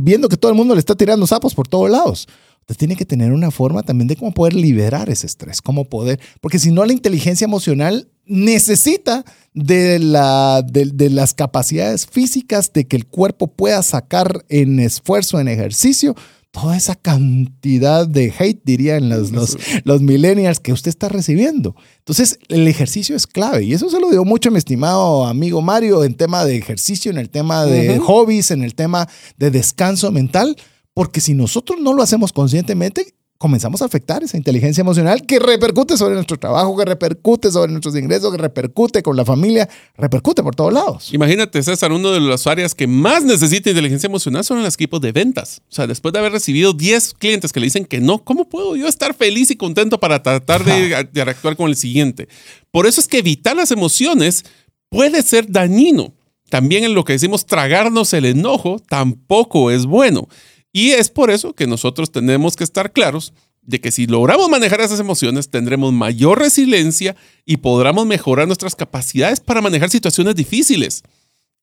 [0.02, 2.28] viendo que todo el mundo le está tirando sapos por todos lados.
[2.68, 6.20] Usted tiene que tener una forma también de cómo poder liberar ese estrés, cómo poder,
[6.40, 12.86] porque si no la inteligencia emocional necesita de, la, de, de las capacidades físicas de
[12.86, 16.14] que el cuerpo pueda sacar en esfuerzo, en ejercicio,
[16.50, 21.74] toda esa cantidad de hate, dirían los, los, los millennials, que usted está recibiendo.
[21.98, 23.64] Entonces, el ejercicio es clave.
[23.64, 27.10] Y eso se lo digo mucho a mi estimado amigo Mario en tema de ejercicio,
[27.10, 30.56] en el tema de hobbies, en el tema de descanso mental.
[30.98, 35.96] Porque si nosotros no lo hacemos conscientemente, comenzamos a afectar esa inteligencia emocional que repercute
[35.96, 40.56] sobre nuestro trabajo, que repercute sobre nuestros ingresos, que repercute con la familia, repercute por
[40.56, 41.14] todos lados.
[41.14, 45.12] Imagínate, César, una de las áreas que más necesita inteligencia emocional son los equipos de
[45.12, 45.62] ventas.
[45.70, 48.74] O sea, después de haber recibido 10 clientes que le dicen que no, ¿cómo puedo
[48.74, 52.26] yo estar feliz y contento para tratar de, de actuar con el siguiente?
[52.72, 54.44] Por eso es que evitar las emociones
[54.88, 56.12] puede ser dañino.
[56.50, 60.26] También en lo que decimos tragarnos el enojo tampoco es bueno.
[60.72, 64.80] Y es por eso que nosotros tenemos que estar claros de que si logramos manejar
[64.80, 71.02] esas emociones, tendremos mayor resiliencia y podremos mejorar nuestras capacidades para manejar situaciones difíciles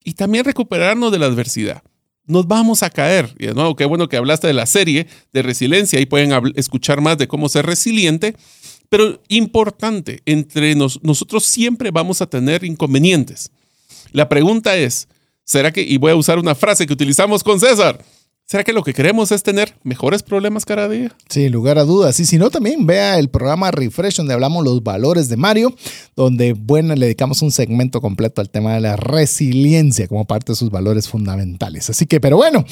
[0.04, 1.82] y también recuperarnos de la adversidad.
[2.28, 3.34] Nos vamos a caer.
[3.40, 5.98] Y de nuevo, qué bueno que hablaste de la serie de resiliencia.
[5.98, 8.36] Ahí pueden escuchar más de cómo ser resiliente.
[8.90, 13.52] Pero importante, entre nosotros siempre vamos a tener inconvenientes.
[14.12, 15.08] La pregunta es,
[15.44, 18.04] ¿será que, y voy a usar una frase que utilizamos con César,
[18.48, 21.12] ¿Será que lo que queremos es tener mejores problemas cada día?
[21.30, 22.20] Sí, lugar a dudas.
[22.20, 25.74] Y si no, también vea el programa Refresh, donde hablamos los valores de Mario,
[26.16, 30.58] donde, bueno, le dedicamos un segmento completo al tema de la resiliencia como parte de
[30.58, 31.90] sus valores fundamentales.
[31.90, 32.64] Así que, pero bueno,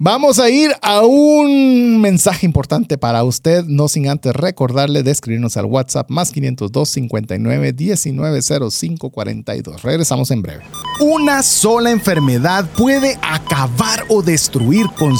[0.00, 5.56] vamos a ir a un mensaje importante para usted, no sin antes recordarle de escribirnos
[5.56, 9.82] al WhatsApp más 502 59 19 05 42.
[9.84, 10.64] Regresamos en breve.
[10.98, 15.19] Una sola enfermedad puede acabar o destruir con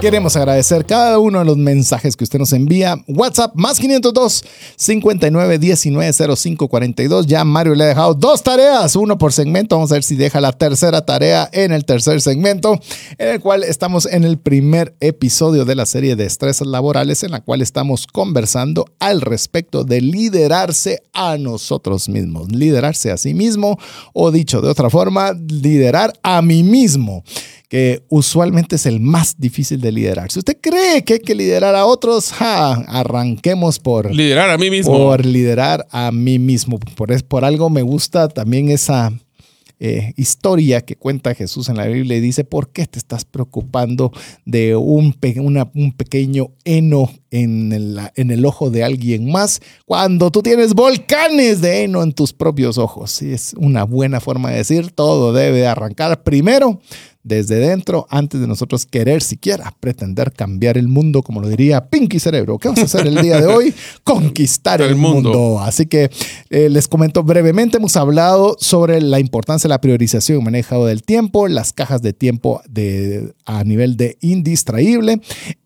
[0.00, 2.96] Queremos agradecer cada uno de los mensajes que usted nos envía.
[3.06, 4.44] WhatsApp más 502
[4.76, 7.26] 59 19 05 42.
[7.26, 9.76] Ya Mario le ha dejado dos tareas, uno por segmento.
[9.76, 12.80] Vamos a ver si deja la tercera tarea en el tercer segmento,
[13.18, 17.32] en el cual estamos en el primer episodio de la serie de estresas laborales, en
[17.32, 23.78] la cual estamos conversando al respecto de liderarse a nosotros mismos, liderarse a sí mismo,
[24.14, 27.22] o dicho de otra forma, liderar a mí mismo
[27.70, 30.28] que usualmente es el más difícil de liderar.
[30.32, 34.12] Si usted cree que hay que liderar a otros, arranquemos por...
[34.12, 34.92] Liderar a mí mismo.
[34.92, 36.80] Por liderar a mí mismo.
[36.80, 39.12] Por, por algo me gusta también esa
[39.82, 44.12] eh, historia que cuenta Jesús en la Biblia y dice, ¿por qué te estás preocupando
[44.44, 45.16] de un,
[45.74, 51.62] un pequeño heno en el, en el, ojo de alguien más cuando tú tienes volcanes
[51.62, 53.22] de heno en tus propios ojos?
[53.22, 56.80] es una buena forma de decir, todo debe arrancar primero
[57.22, 62.18] desde dentro antes de nosotros querer siquiera pretender cambiar el mundo, como lo diría Pinky
[62.18, 62.58] Cerebro.
[62.58, 63.74] ¿Qué vamos a hacer el día de hoy?
[64.04, 65.60] Conquistar el, mundo.
[65.60, 66.10] Así que
[66.50, 71.02] eh, les comento brevemente, hemos hablado sobre la importancia de la priorización y manejo del
[71.02, 75.20] tiempo, las cajas de tiempo de, a nivel de indistraíble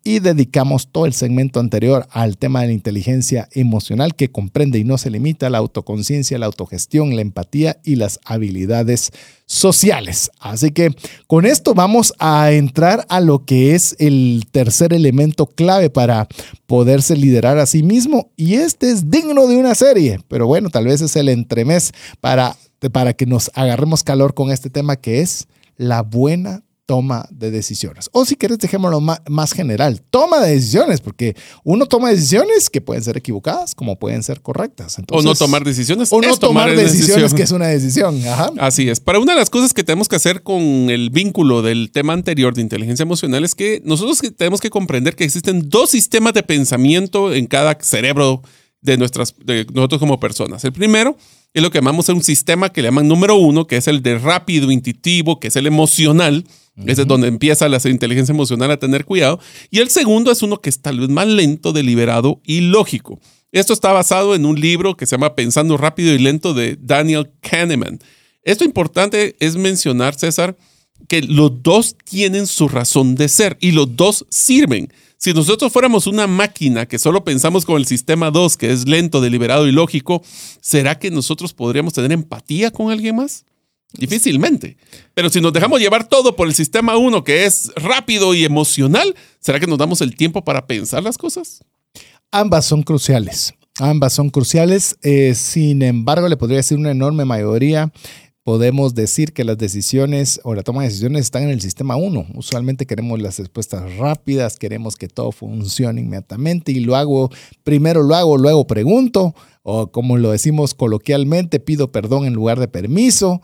[0.07, 4.83] y dedicamos todo el segmento anterior al tema de la inteligencia emocional que comprende y
[4.83, 9.11] no se limita a la autoconciencia, la autogestión, la empatía y las habilidades
[9.47, 10.29] sociales.
[10.39, 10.91] Así que
[11.25, 16.27] con esto vamos a entrar a lo que es el tercer elemento clave para
[16.67, 20.85] poderse liderar a sí mismo y este es digno de una serie, pero bueno, tal
[20.85, 22.55] vez es el entremés para,
[22.91, 25.47] para que nos agarremos calor con este tema que es
[25.77, 28.09] la buena toma de decisiones.
[28.11, 33.03] O si quieres, dejémoslo más, general, toma de decisiones, porque uno toma decisiones que pueden
[33.03, 34.97] ser equivocadas como pueden ser correctas.
[35.11, 36.09] o no tomar decisiones.
[36.11, 38.21] O no tomar, decisiones, que es una decisión.
[38.59, 38.99] Así es.
[38.99, 42.53] Para una de las cosas que tenemos que hacer con el vínculo del tema anterior
[42.53, 47.33] de inteligencia emocional es que nosotros tenemos que comprender que existen dos sistemas de pensamiento
[47.33, 48.41] en cada cerebro
[48.81, 50.63] de, nuestras, de nosotros como personas.
[50.63, 51.17] El primero
[51.53, 54.19] es lo que llamamos un sistema que le llaman número uno, que es el de
[54.19, 56.45] rápido, intuitivo, que es el emocional
[56.85, 59.39] ese es donde empieza la inteligencia emocional a tener cuidado.
[59.71, 63.19] Y el segundo es uno que es tal vez más lento, deliberado y lógico.
[63.51, 67.31] Esto está basado en un libro que se llama Pensando rápido y lento de Daniel
[67.39, 67.99] Kahneman.
[68.43, 70.57] Esto importante es mencionar, César,
[71.07, 74.91] que los dos tienen su razón de ser y los dos sirven.
[75.17, 79.21] Si nosotros fuéramos una máquina que solo pensamos con el sistema 2, que es lento,
[79.21, 80.21] deliberado y lógico,
[80.61, 83.45] ¿será que nosotros podríamos tener empatía con alguien más?
[83.97, 84.77] Difícilmente.
[85.13, 89.15] Pero si nos dejamos llevar todo por el sistema 1, que es rápido y emocional,
[89.39, 91.63] ¿será que nos damos el tiempo para pensar las cosas?
[92.31, 93.53] Ambas son cruciales.
[93.79, 94.97] Ambas son cruciales.
[95.01, 97.91] Eh, sin embargo, le podría decir una enorme mayoría
[98.45, 102.27] podemos decir que las decisiones o la toma de decisiones están en el sistema 1.
[102.35, 107.31] Usualmente queremos las respuestas rápidas, queremos que todo funcione inmediatamente y lo hago,
[107.63, 109.33] primero lo hago, luego pregunto,
[109.63, 113.41] o como lo decimos coloquialmente, pido perdón en lugar de permiso.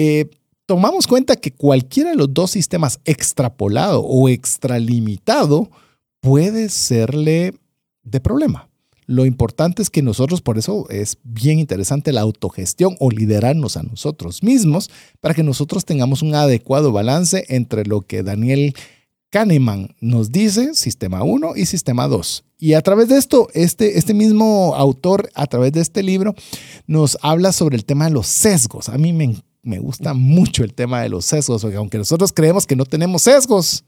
[0.00, 0.30] Eh,
[0.64, 5.68] tomamos cuenta que cualquiera de los dos sistemas extrapolado o extralimitado
[6.20, 7.54] puede serle
[8.04, 8.68] de problema.
[9.06, 13.82] Lo importante es que nosotros, por eso es bien interesante la autogestión o liderarnos a
[13.82, 14.88] nosotros mismos
[15.20, 18.74] para que nosotros tengamos un adecuado balance entre lo que Daniel
[19.30, 22.44] Kahneman nos dice, sistema 1 y sistema 2.
[22.56, 26.36] Y a través de esto, este, este mismo autor, a través de este libro,
[26.86, 28.88] nos habla sobre el tema de los sesgos.
[28.88, 32.66] A mí me, me gusta mucho el tema de los sesgos, porque aunque nosotros creemos
[32.66, 33.84] que no tenemos sesgos,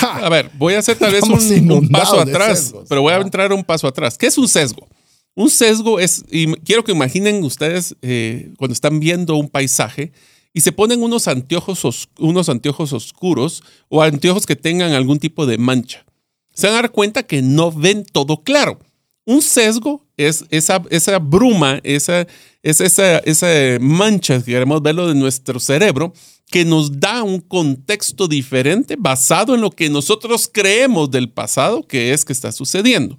[0.00, 3.64] a ver, voy a hacer tal vez un, paso atrás, pero voy a entrar un
[3.64, 4.18] paso atrás.
[4.18, 4.86] ¿Qué es un sesgo?
[5.34, 10.12] Un sesgo es, y quiero que imaginen ustedes eh, cuando están viendo un paisaje
[10.52, 15.58] y se ponen unos anteojos, unos anteojos oscuros o anteojos que tengan algún tipo de
[15.58, 16.04] mancha.
[16.52, 18.78] Se van a dar cuenta que no ven todo claro.
[19.24, 22.28] Un sesgo es esa, esa bruma, esa,
[22.64, 26.14] esa, esa mancha, que queremos verlo de nuestro cerebro,
[26.50, 32.12] que nos da un contexto diferente basado en lo que nosotros creemos del pasado que
[32.12, 33.18] es que está sucediendo.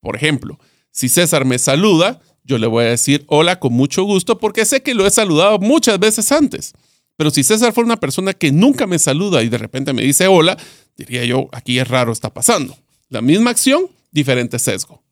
[0.00, 0.58] Por ejemplo,
[0.90, 4.82] si César me saluda, yo le voy a decir hola con mucho gusto porque sé
[4.82, 6.72] que lo he saludado muchas veces antes.
[7.16, 10.26] Pero si César fuera una persona que nunca me saluda y de repente me dice
[10.26, 10.56] hola,
[10.96, 12.76] diría yo, aquí es raro, está pasando.
[13.10, 15.02] La misma acción, diferente sesgo.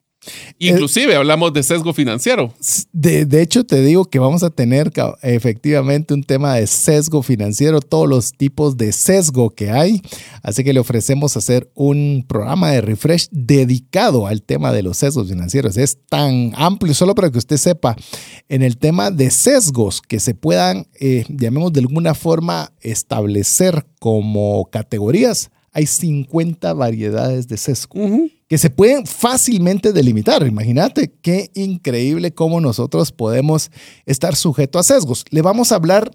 [0.59, 2.53] Inclusive hablamos de sesgo financiero.
[2.93, 7.81] De, de, hecho, te digo que vamos a tener efectivamente un tema de sesgo financiero,
[7.81, 10.03] todos los tipos de sesgo que hay.
[10.43, 15.29] Así que le ofrecemos hacer un programa de refresh dedicado al tema de los sesgos
[15.29, 15.76] financieros.
[15.76, 17.97] Es tan amplio, solo para que usted sepa,
[18.49, 24.68] en el tema de sesgos que se puedan, eh, llamemos de alguna forma, establecer como
[24.70, 28.01] categorías hay 50 variedades de sesgo
[28.49, 30.46] que se pueden fácilmente delimitar.
[30.46, 33.70] Imagínate qué increíble cómo nosotros podemos
[34.07, 35.24] estar sujetos a sesgos.
[35.30, 36.11] Le vamos a hablar,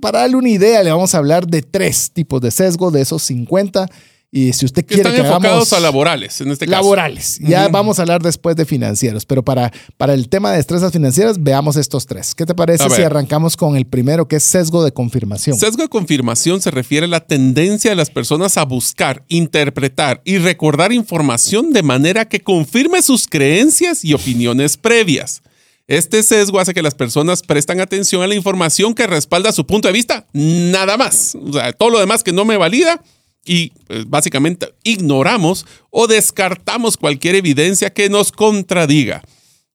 [0.00, 3.22] para darle una idea, le vamos a hablar de tres tipos de sesgo de esos
[3.24, 3.88] 50
[4.32, 6.76] y si usted quiere están enfocados a laborales, en este caso.
[6.76, 7.40] Laborales.
[7.40, 11.42] Ya vamos a hablar después de financieros, pero para, para el tema de destrezas financieras,
[11.42, 12.36] veamos estos tres.
[12.36, 15.58] ¿Qué te parece si arrancamos con el primero, que es sesgo de confirmación?
[15.58, 20.38] Sesgo de confirmación se refiere a la tendencia de las personas a buscar, interpretar y
[20.38, 25.42] recordar información de manera que confirme sus creencias y opiniones previas.
[25.88, 29.88] Este sesgo hace que las personas prestan atención a la información que respalda su punto
[29.88, 31.34] de vista, nada más.
[31.34, 33.02] O sea, todo lo demás que no me valida,
[33.44, 39.22] y pues, básicamente ignoramos o descartamos cualquier evidencia que nos contradiga.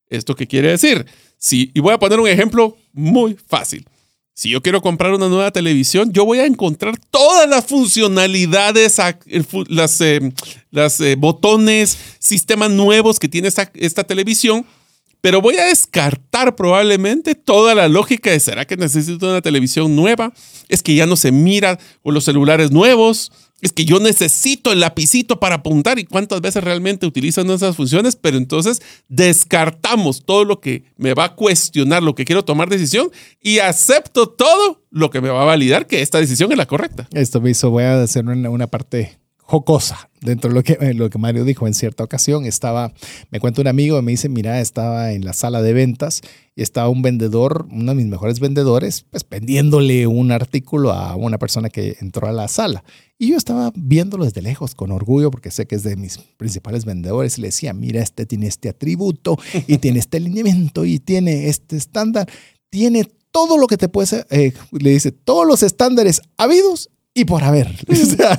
[0.09, 1.05] ¿Esto qué quiere decir?
[1.37, 3.85] Si, y voy a poner un ejemplo muy fácil.
[4.33, 10.31] Si yo quiero comprar una nueva televisión, yo voy a encontrar todas las funcionalidades, eh,
[10.69, 14.65] las eh, botones, sistemas nuevos que tiene esta televisión,
[15.25, 20.31] pero voy a descartar probablemente toda la lógica de ¿será que necesito una televisión nueva?
[20.69, 24.81] Es que ya no se mira con los celulares nuevos, es que yo necesito el
[24.81, 30.59] lapicito para apuntar y cuántas veces realmente utilizan esas funciones, pero entonces descartamos todo lo
[30.59, 33.09] que me va a cuestionar, lo que quiero tomar decisión
[33.41, 37.07] y acepto todo lo que me va a validar que esta decisión es la correcta.
[37.13, 39.17] Esto me hizo, voy a hacer una, una parte
[39.47, 42.45] jocosa dentro de lo que, eh, lo que Mario dijo en cierta ocasión.
[42.45, 42.91] Estaba,
[43.29, 46.21] me cuenta un amigo, me dice, mira, estaba en la sala de ventas
[46.55, 51.37] y estaba un vendedor, uno de mis mejores vendedores, pues vendiéndole un artículo a una
[51.37, 52.83] persona que entró a la sala.
[53.19, 56.83] Y yo estaba viéndolo desde lejos con orgullo porque sé que es de mis principales
[56.83, 59.37] vendedores y le decía, mira, este tiene este atributo
[59.67, 62.27] y tiene este alineamiento y tiene este estándar,
[62.69, 67.43] tiene todo lo que te puede, eh, le dice, todos los estándares habidos y por
[67.43, 67.71] haber.
[67.89, 68.37] O sea,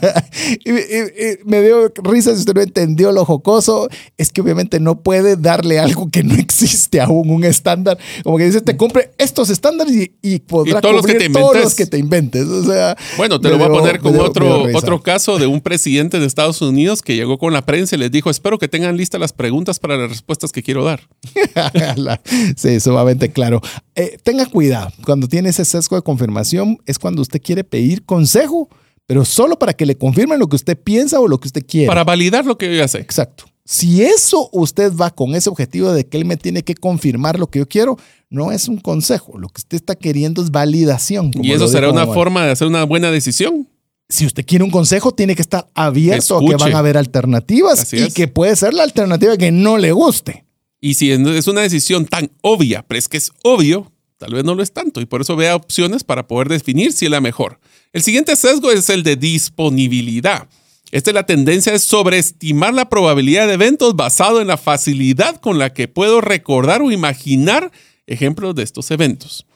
[0.64, 3.88] y- y- y me dio risa si usted no entendió lo jocoso.
[4.16, 7.98] Es que obviamente no puede darle algo que no existe aún, un estándar.
[8.22, 11.28] Como que dice, te compre estos estándares y, y podrá Y todos los que te
[11.30, 11.64] todos inventes.
[11.64, 12.46] los que te inventes.
[12.46, 16.20] O sea, Bueno, te lo voy a poner con otro, otro caso de un presidente
[16.20, 19.20] de Estados Unidos que llegó con la prensa y les dijo, espero que tengan listas
[19.20, 21.00] las preguntas para las respuestas que quiero dar.
[22.56, 23.60] Sí, sumamente claro.
[23.94, 24.90] Eh, tenga cuidado.
[25.04, 28.65] Cuando tiene ese sesgo de confirmación es cuando usted quiere pedir consejo,
[29.06, 31.86] pero solo para que le confirmen lo que usted piensa o lo que usted quiere.
[31.86, 32.98] Para validar lo que yo ya sé.
[32.98, 33.44] Exacto.
[33.64, 37.48] Si eso usted va con ese objetivo de que él me tiene que confirmar lo
[37.48, 37.98] que yo quiero,
[38.30, 39.38] no es un consejo.
[39.38, 41.32] Lo que usted está queriendo es validación.
[41.32, 43.68] como Y eso será una forma de hacer una buena decisión.
[44.08, 47.80] Si usted quiere un consejo, tiene que estar abierto a que van a haber alternativas
[47.80, 48.14] Así y es.
[48.14, 50.44] que puede ser la alternativa que no le guste.
[50.80, 54.54] Y si es una decisión tan obvia, pero es que es obvio, tal vez no
[54.54, 55.00] lo es tanto.
[55.00, 57.58] Y por eso vea opciones para poder definir si es la mejor.
[57.92, 60.48] El siguiente sesgo es el de disponibilidad.
[60.92, 65.58] Esta es la tendencia de sobreestimar la probabilidad de eventos basado en la facilidad con
[65.58, 67.72] la que puedo recordar o imaginar
[68.06, 69.46] ejemplos de estos eventos.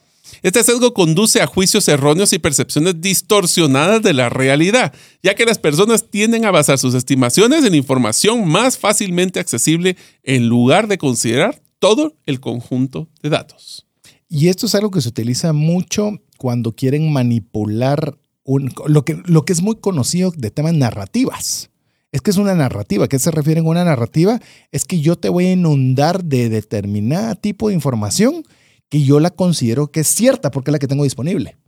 [0.43, 5.59] Este sesgo conduce a juicios erróneos y percepciones distorsionadas de la realidad, ya que las
[5.59, 11.61] personas tienden a basar sus estimaciones en información más fácilmente accesible en lugar de considerar
[11.78, 13.87] todo el conjunto de datos.
[14.28, 19.45] Y esto es algo que se utiliza mucho cuando quieren manipular un- lo, que, lo
[19.45, 21.68] que es muy conocido de temas narrativas.
[22.12, 23.05] Es que es una narrativa.
[23.05, 24.41] ¿A qué se refiere con una narrativa?
[24.72, 28.43] Es que yo te voy a inundar de determinada tipo de información
[28.88, 31.59] que yo la considero que es cierta porque es la que tengo disponible.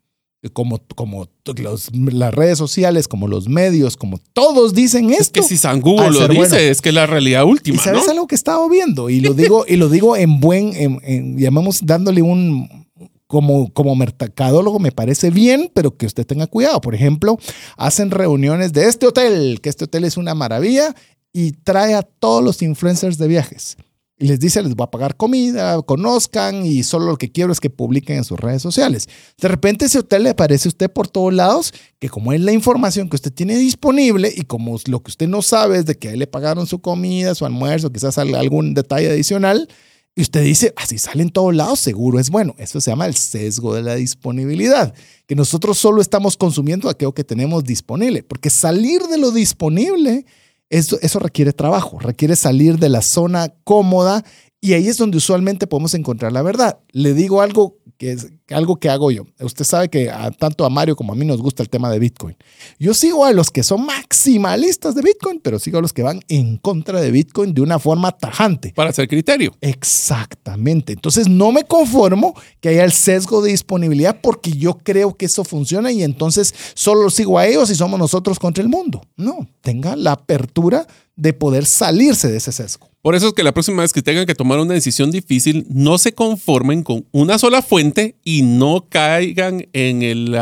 [0.54, 5.20] Como, como los- las redes sociales, como los medios, como todos dicen esto.
[5.22, 6.56] Es que si San Google al lo dice, bueno.
[6.56, 8.10] es que es la realidad ¿Y última, sabes ¿no?
[8.12, 9.10] algo que he estado viendo?
[9.10, 12.88] Y lo digo, y lo digo en buen, en, en- llamamos dándole un,
[13.32, 16.82] como, como mercadólogo me parece bien, pero que usted tenga cuidado.
[16.82, 17.38] Por ejemplo,
[17.78, 20.94] hacen reuniones de este hotel, que este hotel es una maravilla,
[21.32, 23.78] y trae a todos los influencers de viajes.
[24.18, 27.58] Y les dice, les voy a pagar comida, conozcan, y solo lo que quiero es
[27.58, 29.08] que publiquen en sus redes sociales.
[29.40, 32.52] De repente ese hotel le aparece a usted por todos lados, que como es la
[32.52, 36.08] información que usted tiene disponible y como lo que usted no sabe es de que
[36.08, 39.68] a él le pagaron su comida, su almuerzo, quizás al- algún detalle adicional,
[40.14, 42.54] y usted dice, así sale en todos lados, seguro es bueno.
[42.58, 44.94] Eso se llama el sesgo de la disponibilidad,
[45.26, 50.26] que nosotros solo estamos consumiendo aquello que tenemos disponible, porque salir de lo disponible,
[50.68, 54.22] eso, eso requiere trabajo, requiere salir de la zona cómoda
[54.64, 56.78] y ahí es donde usualmente podemos encontrar la verdad.
[56.92, 59.26] Le digo algo que es algo que hago yo.
[59.40, 61.98] Usted sabe que a, tanto a Mario como a mí nos gusta el tema de
[61.98, 62.36] Bitcoin.
[62.78, 66.20] Yo sigo a los que son maximalistas de Bitcoin, pero sigo a los que van
[66.28, 68.72] en contra de Bitcoin de una forma tajante.
[68.76, 69.52] Para hacer criterio.
[69.60, 70.92] Exactamente.
[70.92, 75.42] Entonces no me conformo que haya el sesgo de disponibilidad porque yo creo que eso
[75.42, 79.02] funciona y entonces solo sigo a ellos y somos nosotros contra el mundo.
[79.16, 80.86] No, tenga la apertura
[81.16, 82.91] de poder salirse de ese sesgo.
[83.02, 85.98] Por eso es que la próxima vez que tengan que tomar una decisión difícil, no
[85.98, 90.38] se conformen con una sola fuente y no caigan en el,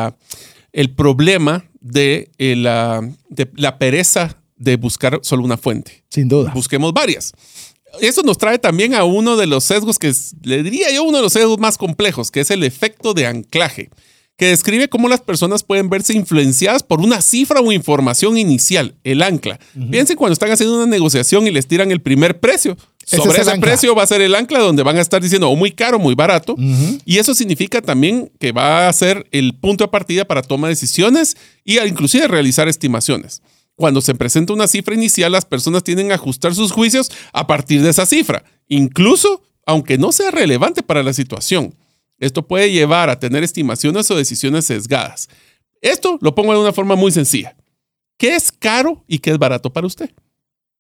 [0.72, 2.64] el problema de, el,
[3.30, 6.04] de la pereza de buscar solo una fuente.
[6.10, 6.52] Sin duda.
[6.54, 7.32] Busquemos varias.
[8.02, 11.16] Eso nos trae también a uno de los sesgos que es- le diría yo uno
[11.16, 13.88] de los sesgos más complejos, que es el efecto de anclaje,
[14.40, 19.20] que describe cómo las personas pueden verse influenciadas por una cifra o información inicial, el
[19.20, 19.60] ancla.
[19.90, 22.74] Piensen cuando están haciendo una negociación y les tiran el primer precio.
[23.06, 23.66] Ese Sobre es ese ancla.
[23.66, 26.14] precio va a ser el ancla donde van a estar diciendo o muy caro muy
[26.14, 26.56] barato.
[27.04, 30.72] Y eso significa también que va a ser el punto de partida para toma de
[30.72, 33.42] decisiones y a inclusive realizar estimaciones.
[33.74, 37.82] Cuando se presenta una cifra inicial, las personas tienden a ajustar sus juicios a partir
[37.82, 41.74] de esa cifra, incluso aunque no sea relevante para la situación.
[42.20, 45.28] Esto puede llevar a tener estimaciones o decisiones sesgadas.
[45.80, 47.56] Esto lo pongo de una forma muy sencilla.
[48.16, 50.10] ¿Qué es caro y qué es barato para usted?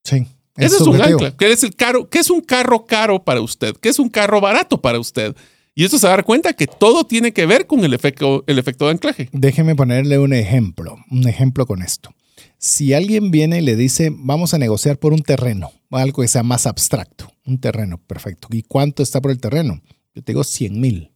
[0.04, 0.26] Sí.
[0.56, 1.34] Ese es un ancla.
[1.36, 2.08] ¿Qué es, el caro?
[2.08, 3.74] ¿Qué es un carro caro para usted?
[3.76, 5.34] ¿Qué es un carro barato para usted?
[5.74, 8.44] Y esto se va a dar cuenta que todo tiene que ver con el efecto,
[8.46, 9.30] el efecto de anclaje.
[9.32, 12.14] Déjeme ponerle un ejemplo, un ejemplo con esto.
[12.58, 16.42] Si alguien viene y le dice, vamos a negociar por un terreno, algo que sea
[16.42, 18.48] más abstracto, un terreno, perfecto.
[18.50, 19.80] ¿Y cuánto está por el terreno?
[20.14, 21.09] Yo te digo 100 mil.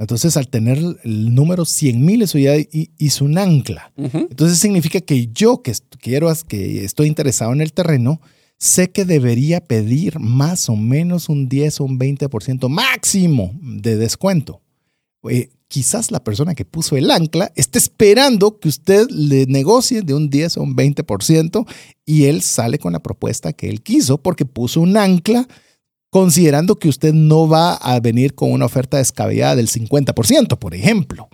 [0.00, 3.92] Entonces, al tener el número 100 mil, eso ya hi- hizo un ancla.
[3.96, 4.26] Ujú.
[4.30, 8.20] Entonces significa que yo que quiero, que estoy interesado en el terreno,
[8.58, 14.60] sé que debería pedir más o menos un 10 o un 20% máximo de descuento.
[15.28, 20.14] Eh, quizás la persona que puso el ancla esté esperando que usted le negocie de
[20.14, 21.66] un 10 o un 20%
[22.06, 25.46] y él sale con la propuesta que él quiso porque puso un ancla
[26.10, 31.28] considerando que usted no va a venir con una oferta descabellada del 50%, por ejemplo.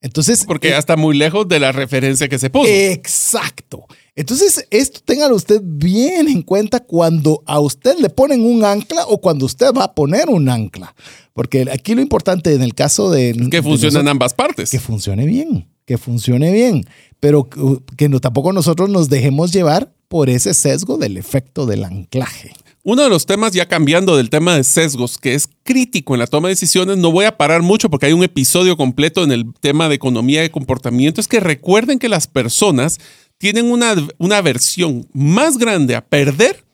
[0.00, 2.66] Entonces, Porque eh, ya está muy lejos de la referencia que se puso.
[2.68, 3.86] Exacto.
[4.16, 9.20] Entonces, esto téngalo usted bien en cuenta cuando a usted le ponen un ancla o
[9.20, 10.94] cuando usted va a poner un ancla.
[11.34, 13.32] Porque aquí lo importante en el caso de...
[13.32, 14.70] que de funciona en nosotros- ambas partes.
[14.70, 16.84] que funcione bien, que funcione bien,
[17.20, 17.60] pero que,
[17.96, 22.52] que no, tampoco nosotros nos dejemos llevar por ese sesgo del efecto del anclaje.
[22.84, 26.26] Uno de los temas, ya cambiando del tema de sesgos, que es crítico en la
[26.26, 29.44] toma de decisiones, no voy a parar mucho porque hay un episodio completo en el
[29.60, 32.98] tema de economía y comportamiento, es que recuerden que las personas
[33.38, 36.64] tienen una, una aversión más grande a perder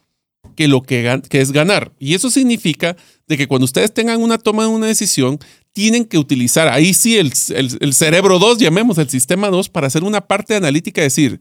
[0.56, 1.93] que lo que, que es ganar.
[1.98, 5.39] Y eso significa de que cuando ustedes tengan una toma de una decisión,
[5.74, 10.02] tienen que utilizar ahí sí el, el- cerebro 2, llamemos el sistema 2, para hacer
[10.05, 11.39] una parte analítica, decir,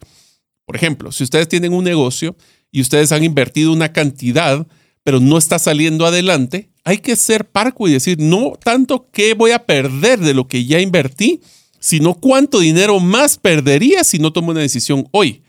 [0.65, 2.35] por ejemplo, si ustedes tienen un negocio
[2.71, 4.67] y ustedes han invertido una cantidad,
[5.03, 9.51] pero no está saliendo adelante, hay que ser parco y decir, no tanto qué voy
[9.51, 11.41] a perder de lo que ya invertí,
[11.79, 15.41] sino cuánto dinero más perdería si no tomo una decisión hoy.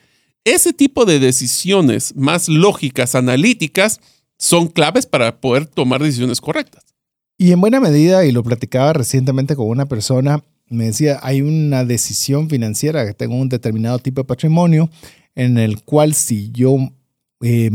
[0.45, 4.01] Ese tipo de decisiones más lógicas, analíticas,
[4.39, 6.85] son claves para poder tomar decisiones correctas.
[7.37, 11.85] Y en buena medida, y lo platicaba recientemente con una persona, me decía, hay una
[11.85, 14.91] decisión financiera, que tengo un determinado tipo de patrimonio,
[15.35, 16.77] en el cual si yo
[17.43, 17.71] eh,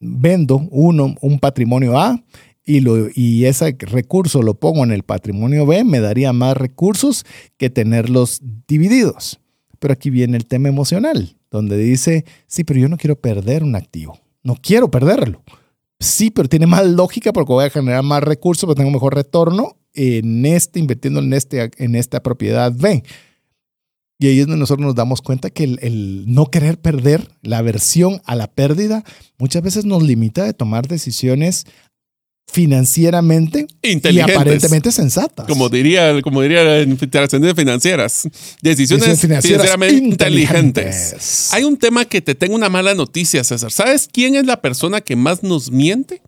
[0.00, 2.22] vendo uno, un patrimonio A
[2.64, 7.24] y, lo, y ese recurso lo pongo en el patrimonio B, me daría más recursos
[7.56, 9.40] que tenerlos divididos.
[9.78, 13.74] Pero aquí viene el tema emocional, donde dice, sí, pero yo no quiero perder un
[13.74, 15.42] activo, no quiero perderlo.
[16.00, 19.76] Sí, pero tiene más lógica porque voy a generar más recursos, pero tengo mejor retorno
[19.94, 23.02] en este, invirtiendo en, este, en esta propiedad B.
[24.20, 27.58] Y ahí es donde nosotros nos damos cuenta que el, el no querer perder, la
[27.58, 29.04] aversión a la pérdida,
[29.38, 31.66] muchas veces nos limita de tomar decisiones
[32.50, 34.36] financieramente y Inteligentes.
[34.36, 35.46] aparentemente sensatas.
[35.46, 38.22] Como diría, como diría en trascendencias financieras,
[38.62, 40.84] decisiones Decisiones financieras financieramente inteligentes.
[40.86, 41.52] inteligentes.
[41.52, 43.70] Hay un tema que te tengo una mala noticia, César.
[43.70, 46.22] ¿Sabes quién es la persona que más nos miente?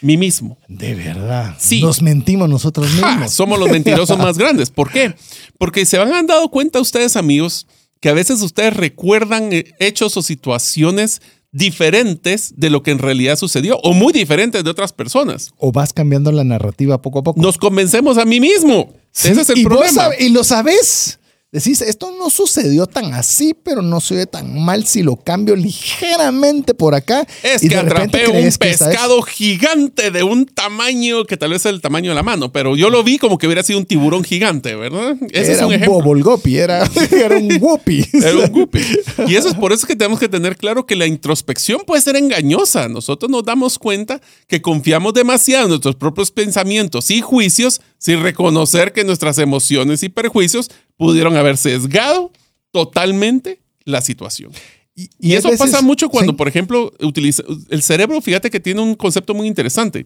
[0.00, 0.58] Mí mismo.
[0.68, 1.56] De verdad.
[1.58, 1.80] Sí.
[1.80, 3.12] Nos mentimos nosotros ¡Ja!
[3.12, 3.32] mismos.
[3.32, 4.70] Somos los mentirosos más grandes.
[4.70, 5.14] ¿Por qué?
[5.58, 7.66] Porque se han dado cuenta ustedes, amigos,
[8.00, 11.20] que a veces ustedes recuerdan eh, hechos o situaciones
[11.68, 15.52] diferentes de lo que en realidad sucedió o muy diferentes de otras personas.
[15.56, 17.40] O vas cambiando la narrativa poco a poco.
[17.40, 18.92] Nos convencemos a mí mismo.
[19.12, 20.08] Sí, Ese es el y problema.
[20.18, 21.20] y lo sabes.
[21.54, 25.54] Decís, esto no sucedió tan así, pero no se ve tan mal si lo cambio
[25.54, 27.24] ligeramente por acá.
[27.44, 31.80] Es y que atrapé un pescado gigante de un tamaño que tal vez es el
[31.80, 34.74] tamaño de la mano, pero yo lo vi como que hubiera sido un tiburón gigante,
[34.74, 35.16] ¿verdad?
[35.30, 35.92] Ese era es un, un, ejemplo.
[35.92, 38.04] bobolgopi, era, era un whoopie.
[38.14, 38.80] Era un guppy.
[39.28, 42.16] Y eso es por eso que tenemos que tener claro que la introspección puede ser
[42.16, 42.88] engañosa.
[42.88, 48.92] Nosotros nos damos cuenta que confiamos demasiado en nuestros propios pensamientos y juicios sin reconocer
[48.92, 52.30] que nuestras emociones y perjuicios pudieron haber sesgado
[52.70, 54.52] totalmente la situación.
[54.96, 58.80] Y, eso veces- pasa mucho cuando, sí, por ejemplo, utiliza el cerebro, fíjate que tiene
[58.80, 60.04] un concepto muy interesante.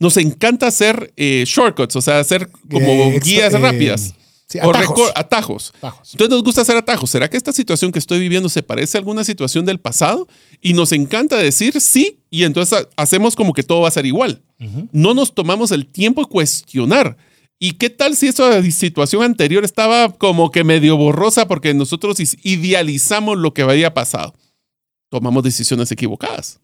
[0.00, 4.14] Nos encanta hacer eh, shortcuts, o sea, hacer como Eh, guías eh, rápidas.
[4.48, 5.12] sí, o atajos.
[5.14, 5.72] atajos.
[5.78, 6.08] Atajos.
[6.12, 7.08] Entonces nos gusta hacer atajos.
[7.08, 10.26] ¿Será que esta situación que estoy viviendo se parece a alguna situación del pasado?
[10.60, 14.06] Y nos encanta decir sí y entonces ha- hacemos como que todo va a ser
[14.06, 14.42] igual.
[14.90, 17.16] No nos tomamos el tiempo de cuestionar.
[17.58, 23.38] ¿Y qué tal si esa situación anterior estaba como que medio borrosa porque nosotros idealizamos
[23.38, 24.34] lo que había pasado?
[25.08, 26.60] Tomamos decisiones equivocadas.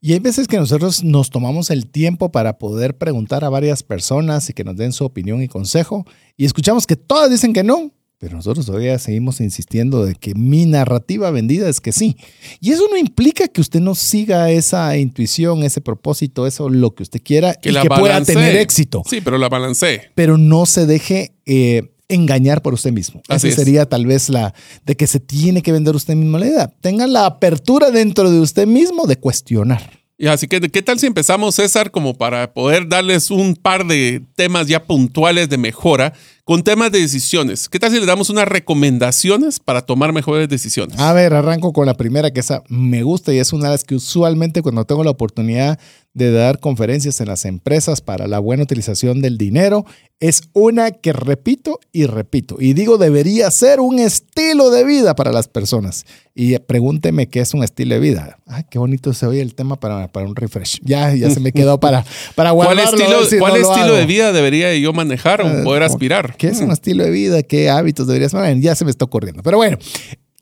[0.00, 4.50] Y hay veces que nosotros nos tomamos el tiempo para poder preguntar a varias personas
[4.50, 6.04] y que nos den su opinión y consejo.
[6.36, 7.92] Y escuchamos que todas dicen que no,
[8.26, 12.16] pero nosotros todavía seguimos insistiendo de que mi narrativa vendida es que sí.
[12.60, 17.04] Y eso no implica que usted no siga esa intuición, ese propósito, eso lo que
[17.04, 18.34] usted quiera Que y la que pueda balancee.
[18.34, 19.04] tener éxito.
[19.08, 20.10] Sí, pero la balancé.
[20.16, 23.22] Pero no se deje eh, engañar por usted mismo.
[23.28, 23.64] Así Esa es.
[23.64, 24.54] sería tal vez la
[24.84, 26.72] de que se tiene que vender usted mismo la idea.
[26.80, 29.88] Tenga la apertura dentro de usted mismo de cuestionar.
[30.18, 34.22] Y así que, ¿qué tal si empezamos, César, como para poder darles un par de
[34.34, 36.12] temas ya puntuales de mejora
[36.46, 37.68] con temas de decisiones?
[37.68, 40.96] ¿Qué tal si les damos unas recomendaciones para tomar mejores decisiones?
[40.96, 43.82] A ver, arranco con la primera que esa me gusta y es una de las
[43.82, 45.76] que usualmente cuando tengo la oportunidad
[46.14, 49.84] de dar conferencias en las empresas para la buena utilización del dinero,
[50.18, 52.56] es una que repito y repito.
[52.58, 56.06] Y digo, debería ser un estilo de vida para las personas.
[56.34, 58.38] Y pregúnteme qué es un estilo de vida.
[58.46, 60.80] Ay, qué bonito se oye el tema para, para un refresh.
[60.82, 62.02] Ya, ya se me quedó para,
[62.34, 62.98] para ¿Cuál guardarlo.
[62.98, 65.62] estilo, a ver si cuál no lo estilo de vida debería yo manejar o Eh,
[65.64, 66.35] poder aspirar?
[66.38, 67.42] ¿Qué es un estilo de vida?
[67.42, 68.60] ¿Qué hábitos deberías tener?
[68.60, 69.42] Ya se me está ocurriendo.
[69.42, 69.78] Pero bueno,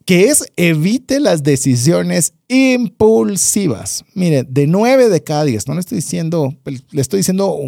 [0.04, 4.04] que es evite las decisiones impulsivas.
[4.14, 6.54] Mire, de nueve de cada diez, no le estoy diciendo,
[6.90, 7.58] le estoy diciendo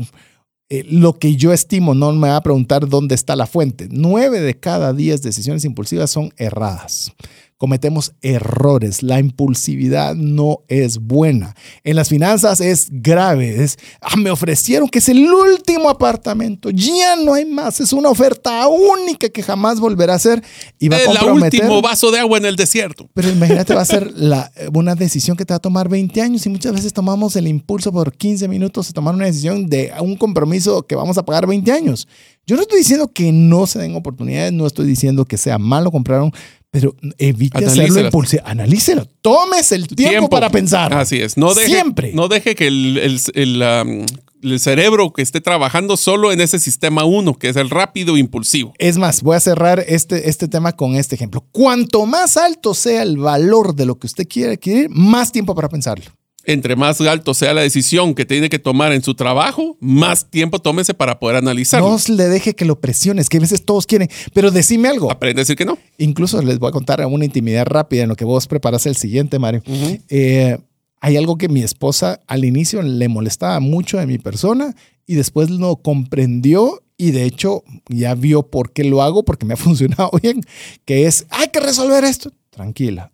[0.69, 3.89] eh, lo que yo estimo, no me va a preguntar dónde está la fuente.
[3.91, 7.13] Nueve de cada diez decisiones impulsivas son erradas
[7.59, 9.03] cometemos errores.
[9.03, 11.55] La impulsividad no es buena.
[11.85, 13.63] En las finanzas es grave.
[13.63, 16.71] Es, ah, me ofrecieron que es el último apartamento.
[16.71, 17.81] Ya no hay más.
[17.81, 20.43] Es una oferta única que jamás volverá a ser.
[20.79, 21.61] Y va a comprometer.
[21.61, 23.09] El último vaso de agua en el desierto.
[23.15, 26.45] Pero imagínate, va a ser la, una decisión que te va a tomar 20 años
[26.47, 30.17] y muchas veces tomamos el impulso por 15 minutos de tomar una decisión de un
[30.17, 32.07] compromiso que vamos a pagar 20 años.
[32.49, 35.91] Yo no estoy diciendo que no se den oportunidades, no estoy diciendo que sea malo
[35.91, 36.31] comprar un,
[36.71, 38.43] pero evite hacerlo impulsivo.
[38.45, 39.07] Analícelo.
[39.23, 40.93] Tómese el tiempo, para pensar.
[40.93, 41.37] Así es.
[41.37, 42.13] No deje, Siempre.
[42.13, 47.49] No deje que el, el, cerebro que esté trabajando solo en ese sistema uno, que
[47.49, 48.75] es el rápido impulsivo.
[48.79, 51.45] Es más, voy a cerrar este, este tema con este ejemplo.
[51.51, 55.69] Cuanto más alto sea el valor de lo que usted quiere adquirir, más tiempo para
[55.69, 56.16] pensarlo
[56.47, 60.61] entre más alto sea la decisión que tiene que tomar en su trabajo, más tiempo
[60.61, 61.91] tómese para poder analizarlo.
[61.91, 65.11] No le deje que lo presiones, que a veces todos quieren, pero decime algo.
[65.11, 65.77] Aprende a decir que no.
[65.99, 69.39] Incluso les voy a contar una intimidad rápida en lo que vos preparas el siguiente,
[69.39, 69.63] Mario.
[70.09, 70.57] Eh,
[71.01, 74.75] hay algo que mi esposa al inicio le molestaba mucho de mi persona
[75.07, 79.55] y después lo comprendió y de hecho ya vio por qué lo hago, porque me
[79.55, 80.43] ha funcionado bien,
[80.85, 82.33] que es, hay que resolver esto.
[82.51, 83.13] Tranquila,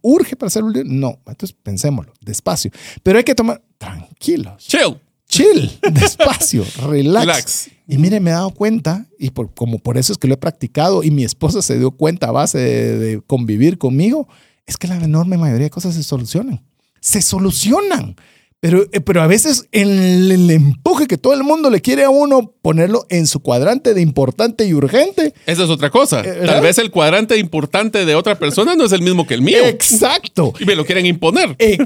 [0.00, 2.70] urge para hacer un No, entonces pensémoslo, despacio.
[3.02, 4.64] Pero hay que tomar, tranquilos.
[4.66, 5.00] Chill.
[5.28, 7.68] Chill, despacio, relax.
[7.88, 10.38] Y mire, me he dado cuenta, y por, como por eso es que lo he
[10.38, 14.28] practicado, y mi esposa se dio cuenta a base de convivir conmigo,
[14.66, 16.64] es que la enorme mayoría de cosas se solucionan.
[17.00, 18.16] Se solucionan.
[18.60, 22.10] Pero, eh, pero a veces el, el, empuje que todo el mundo le quiere a
[22.10, 25.34] uno ponerlo en su cuadrante de importante y urgente.
[25.44, 26.22] Esa es otra cosa.
[26.22, 29.42] Eh, Tal vez el cuadrante importante de otra persona no es el mismo que el
[29.42, 29.64] mío.
[29.64, 30.54] Exacto.
[30.58, 31.54] Y me lo quieren imponer.
[31.58, 31.78] Eh,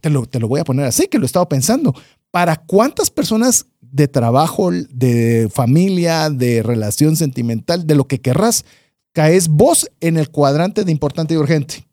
[0.00, 1.94] te, lo, te lo voy a poner así, que lo he estado pensando.
[2.30, 8.64] ¿Para cuántas personas de trabajo, de familia, de relación sentimental, de lo que querrás,
[9.12, 11.84] caes vos en el cuadrante de importante y urgente?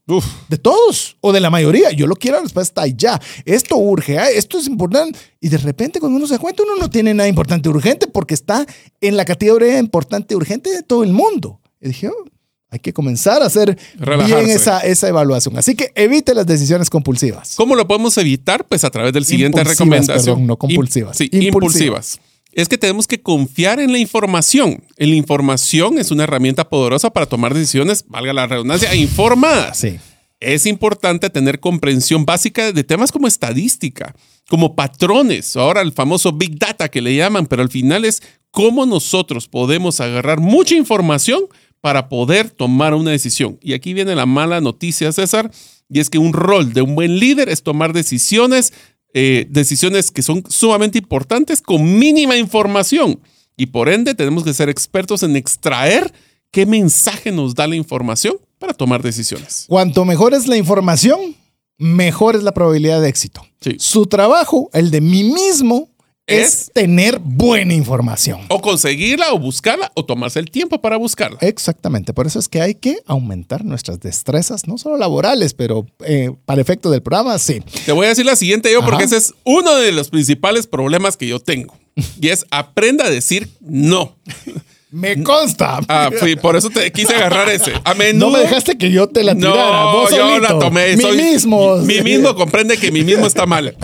[0.47, 1.91] De todos o de la mayoría.
[1.91, 3.19] Yo lo quiero, la respuesta ya.
[3.45, 4.37] Esto urge, ¿eh?
[4.37, 5.19] esto es importante.
[5.39, 8.65] Y de repente, cuando uno se cuenta, uno no tiene nada importante urgente porque está
[9.01, 11.59] en la categoría importante urgente de todo el mundo.
[11.79, 12.25] Y dije, oh,
[12.71, 15.57] hay que comenzar a hacer bien esa, esa evaluación.
[15.57, 17.55] Así que evite las decisiones compulsivas.
[17.55, 18.67] ¿Cómo lo podemos evitar?
[18.67, 20.45] Pues a través del siguiente recomendación.
[20.45, 21.17] no compulsivas.
[21.17, 22.19] sí, impulsivas
[22.53, 24.83] es que tenemos que confiar en la información.
[24.97, 29.77] La información es una herramienta poderosa para tomar decisiones, valga la redundancia, informadas.
[29.77, 29.99] Sí.
[30.39, 34.15] Es importante tener comprensión básica de temas como estadística,
[34.47, 38.85] como patrones, ahora el famoso Big Data que le llaman, pero al final es cómo
[38.85, 41.43] nosotros podemos agarrar mucha información
[41.81, 43.59] para poder tomar una decisión.
[43.61, 45.51] Y aquí viene la mala noticia, César,
[45.89, 48.73] y es que un rol de un buen líder es tomar decisiones
[49.13, 53.19] eh, decisiones que son sumamente importantes con mínima información.
[53.57, 56.13] Y por ende tenemos que ser expertos en extraer
[56.51, 59.65] qué mensaje nos da la información para tomar decisiones.
[59.67, 61.35] Cuanto mejor es la información,
[61.77, 63.45] mejor es la probabilidad de éxito.
[63.77, 65.89] Su trabajo, el de mí mismo,
[66.29, 68.41] es, tener buena información.
[68.49, 71.37] O conseguirla, o buscarla, o tomarse el tiempo para buscarla.
[71.41, 72.13] Exactamente.
[72.13, 76.61] Por eso es que hay que aumentar nuestras destrezas, no solo laborales, pero eh, para
[76.61, 77.61] efecto del programa, sí.
[77.85, 81.17] Te voy a decir la siguiente yo, porque ese es uno de los principales problemas
[81.17, 81.75] que yo tengo.
[82.21, 84.15] Y es aprenda a decir no.
[84.91, 85.79] Me consta.
[85.87, 87.73] Ah, fui, por eso te quise agarrar ese.
[87.83, 89.83] A menudo, no me dejaste que yo te la tirara.
[89.83, 90.97] No, yo la tomé.
[90.97, 91.77] Mi mismo.
[91.77, 93.75] Mi, mismo comprende que mi mismo está mal.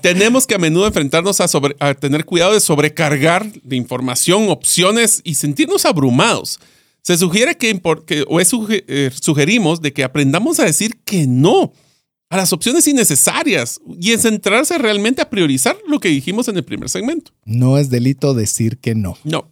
[0.00, 5.20] Tenemos que a menudo enfrentarnos a, sobre, a tener cuidado de sobrecargar de información, opciones
[5.22, 6.58] y sentirnos abrumados.
[7.02, 7.80] Se sugiere que,
[8.28, 11.72] o eh, sugerimos de que aprendamos a decir que no
[12.30, 16.64] a las opciones innecesarias y en centrarse realmente a priorizar lo que dijimos en el
[16.64, 17.32] primer segmento.
[17.44, 19.16] No es delito decir que no.
[19.24, 19.50] No.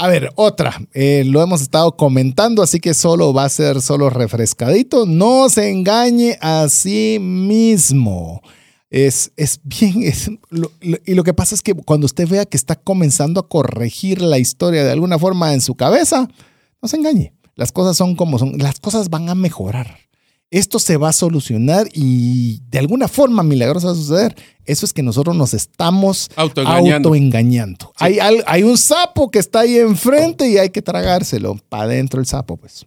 [0.00, 0.80] A ver, otra.
[0.94, 5.04] Eh, lo hemos estado comentando, así que solo va a ser solo refrescadito.
[5.04, 8.40] No se engañe a sí mismo.
[8.88, 10.00] Es, es bien,
[11.04, 14.38] y lo que pasa es que cuando usted vea que está comenzando a corregir la
[14.38, 16.28] historia de alguna forma en su cabeza,
[16.80, 17.34] no se engañe.
[17.54, 20.09] Las cosas son como son, las cosas van a mejorar
[20.50, 24.36] esto se va a solucionar y de alguna forma milagrosa va a suceder.
[24.64, 27.92] Eso es que nosotros nos estamos autoengañando.
[27.96, 32.26] Hay, hay, un sapo que está ahí enfrente y hay que tragárselo para adentro el
[32.26, 32.86] sapo, pues.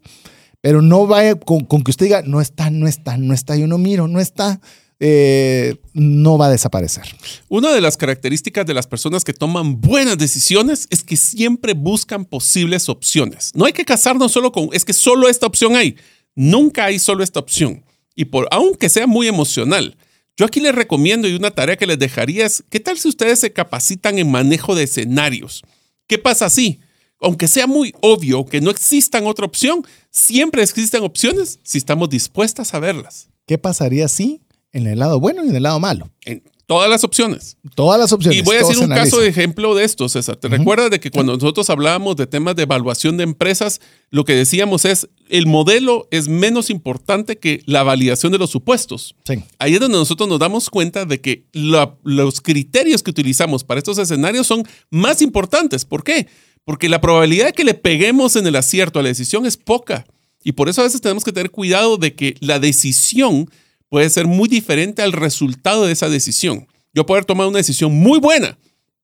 [0.60, 3.77] Pero no vaya con, que usted diga, no está, no está, no está, yo no
[3.77, 4.60] miro, no está.
[5.06, 7.03] Eh, no va a desaparecer.
[7.49, 12.23] Una de las características de las personas que toman buenas decisiones es que siempre buscan
[12.23, 13.52] posibles opciones.
[13.53, 15.98] No hay que casarnos solo con, es que solo esta opción hay.
[16.35, 17.84] Nunca hay solo esta opción.
[18.15, 19.95] Y por, aunque sea muy emocional,
[20.35, 23.39] Yo aquí les recomiendo y una tarea que les dejaría es, ¿qué tal si ustedes
[23.39, 25.61] se capacitan en manejo de escenarios?
[26.07, 26.80] ¿Qué pasa si?
[27.19, 32.73] Aunque sea muy obvio que no existan otra opción, siempre existen opciones si estamos dispuestas
[32.73, 33.30] a verlas.
[33.45, 34.41] ¿Qué pasaría si
[34.72, 36.10] en el lado bueno y en el lado malo?
[36.26, 37.57] En todas las opciones.
[37.76, 38.40] Todas las opciones.
[38.40, 40.38] Y voy a decir un caso de ejemplo de esto, César.
[40.38, 44.34] ¿Te recuerdas de que cuando nosotros hablábamos de temas de evaluación de empresas, lo que
[44.35, 49.15] decíamos es, el modelo es menos importante que la validación de los supuestos?
[49.26, 49.44] Sí.
[49.60, 53.80] Ahí es donde nosotros nos damos cuenta de que la- los criterios que utilizamos para
[53.80, 55.85] estos escenarios son más importantes.
[55.85, 56.27] ¿Por qué?
[56.65, 60.06] Porque la probabilidad de que le peguemos en el acierto a la decisión es poca.
[60.45, 63.49] Y por eso a veces tenemos que tener cuidado de que la decisión
[63.93, 66.65] puede ser muy diferente al resultado de esa decisión.
[66.95, 68.57] Yo puedo haber tomado una decisión muy buena,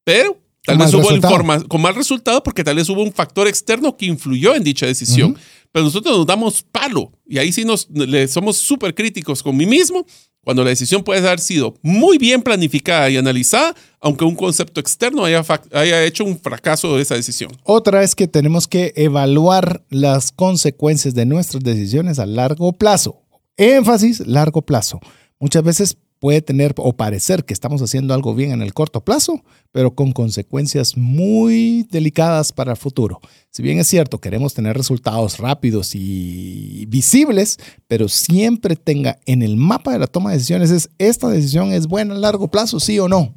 [0.04, 0.36] pero
[0.66, 4.08] tal vez hubo informa- con mal resultado porque tal vez hubo un factor externo que
[4.08, 5.38] influyó en dicha decisión.
[5.72, 9.68] Pero nosotros nos damos palo y ahí sí nos le somos súper críticos con mí
[9.68, 10.08] mismo
[10.44, 15.24] cuando la decisión puede haber sido muy bien planificada y analizada, aunque un concepto externo
[15.24, 17.52] haya, haya hecho un fracaso de esa decisión.
[17.64, 23.22] Otra es que tenemos que evaluar las consecuencias de nuestras decisiones a largo plazo.
[23.60, 25.02] Énfasis, largo plazo.
[25.38, 29.44] Muchas veces puede tener o parecer que estamos haciendo algo bien en el corto plazo,
[29.72, 33.20] pero con consecuencias muy delicadas para el futuro.
[33.52, 37.58] Si bien es cierto, queremos tener resultados rápidos y visibles,
[37.88, 41.88] pero siempre tenga en el mapa de la toma de decisiones es, ¿esta decisión es
[41.88, 43.36] buena a largo plazo, sí o no?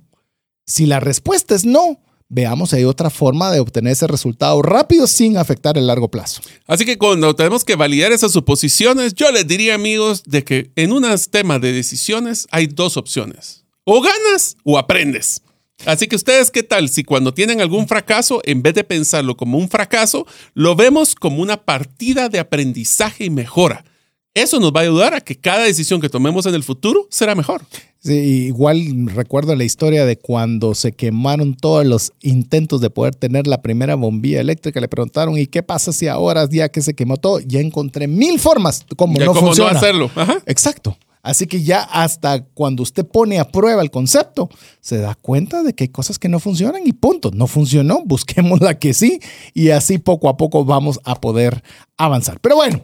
[0.67, 2.01] Si la respuesta es no,
[2.33, 6.41] veamos si hay otra forma de obtener ese resultado rápido sin afectar el largo plazo.
[6.67, 10.93] Así que cuando tenemos que validar esas suposiciones, yo les diría, amigos, de que en
[10.93, 13.65] unos temas de decisiones hay dos opciones.
[13.85, 15.43] O ganas o aprendes.
[15.85, 19.59] Así que ustedes, ¿qué tal si cuando tienen algún fracaso, en vez de pensarlo como
[19.59, 23.85] un fracaso, lo vemos como una partida de aprendizaje y mejora?
[24.33, 27.35] Eso nos va a ayudar a que cada decisión que tomemos en el futuro será
[27.35, 27.63] mejor.
[28.03, 33.47] Sí, igual recuerdo la historia de cuando se quemaron todos los intentos de poder tener
[33.47, 34.81] la primera bombilla eléctrica.
[34.81, 38.41] Le preguntaron, ¿y qué pasa si ahora, ya que se quemó todo, ya encontré mil
[38.41, 39.73] formas como no cómo funciona?
[39.73, 40.11] no hacerlo.
[40.17, 40.43] Ajá.
[40.47, 40.97] Exacto.
[41.23, 44.51] Así que ya hasta cuando usted pone a prueba el concepto,
[44.81, 47.31] se da cuenta de que hay cosas que no funcionan y punto.
[47.33, 49.21] No funcionó, busquemos la que sí
[49.55, 51.63] y así poco a poco vamos a poder
[51.97, 52.41] avanzar.
[52.41, 52.81] Pero bueno,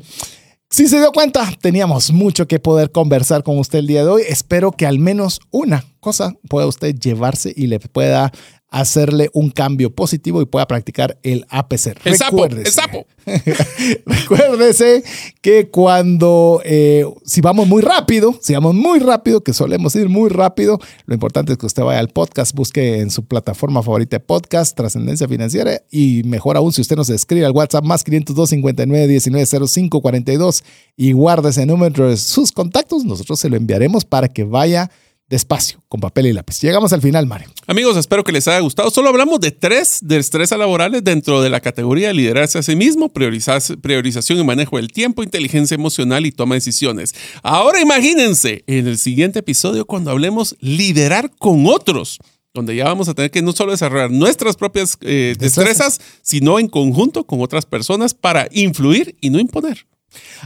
[0.70, 4.22] si se dio cuenta, teníamos mucho que poder conversar con usted el día de hoy.
[4.28, 8.32] Espero que al menos una cosa pueda usted llevarse y le pueda
[8.70, 11.96] hacerle un cambio positivo y pueda practicar el APC.
[12.04, 13.06] El sapo, el sapo.
[14.06, 15.02] Recuérdese
[15.40, 20.28] que cuando, eh, si vamos muy rápido, si vamos muy rápido, que solemos ir muy
[20.28, 24.20] rápido, lo importante es que usted vaya al podcast, busque en su plataforma favorita de
[24.20, 29.06] podcast, Trascendencia Financiera, y mejor aún si usted nos escribe al WhatsApp más 502 59
[29.06, 30.64] 19 05 42
[30.96, 34.90] y guarde ese número de sus contactos, nosotros se lo enviaremos para que vaya
[35.28, 36.60] despacio, con papel y lápiz.
[36.60, 37.48] Llegamos al final, Mario.
[37.66, 38.90] Amigos, espero que les haya gustado.
[38.90, 43.10] Solo hablamos de tres destrezas laborales dentro de la categoría de liderarse a sí mismo,
[43.10, 47.14] priorización y manejo del tiempo, inteligencia emocional y toma de decisiones.
[47.42, 52.18] Ahora imagínense en el siguiente episodio cuando hablemos liderar con otros,
[52.54, 56.68] donde ya vamos a tener que no solo desarrollar nuestras propias eh, destrezas, sino en
[56.68, 59.86] conjunto con otras personas para influir y no imponer.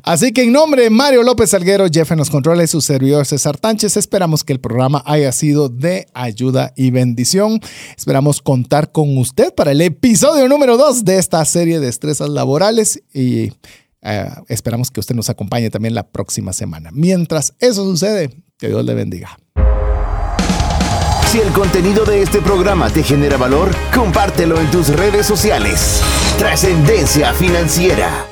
[0.03, 3.59] Así que en nombre de Mario López Salguero, Jeff en los controles, su servidor César
[3.59, 7.61] Tánchez, esperamos que el programa haya sido de ayuda y bendición.
[7.97, 13.03] Esperamos contar con usted para el episodio número 2 de esta serie de estresas laborales
[13.13, 13.53] y
[14.03, 16.91] eh, esperamos que usted nos acompañe también la próxima semana.
[16.93, 19.39] Mientras eso sucede, que Dios le bendiga.
[21.33, 26.03] Si el contenido de este programa te genera valor, compártelo en tus redes sociales.
[26.37, 28.32] Trascendencia financiera.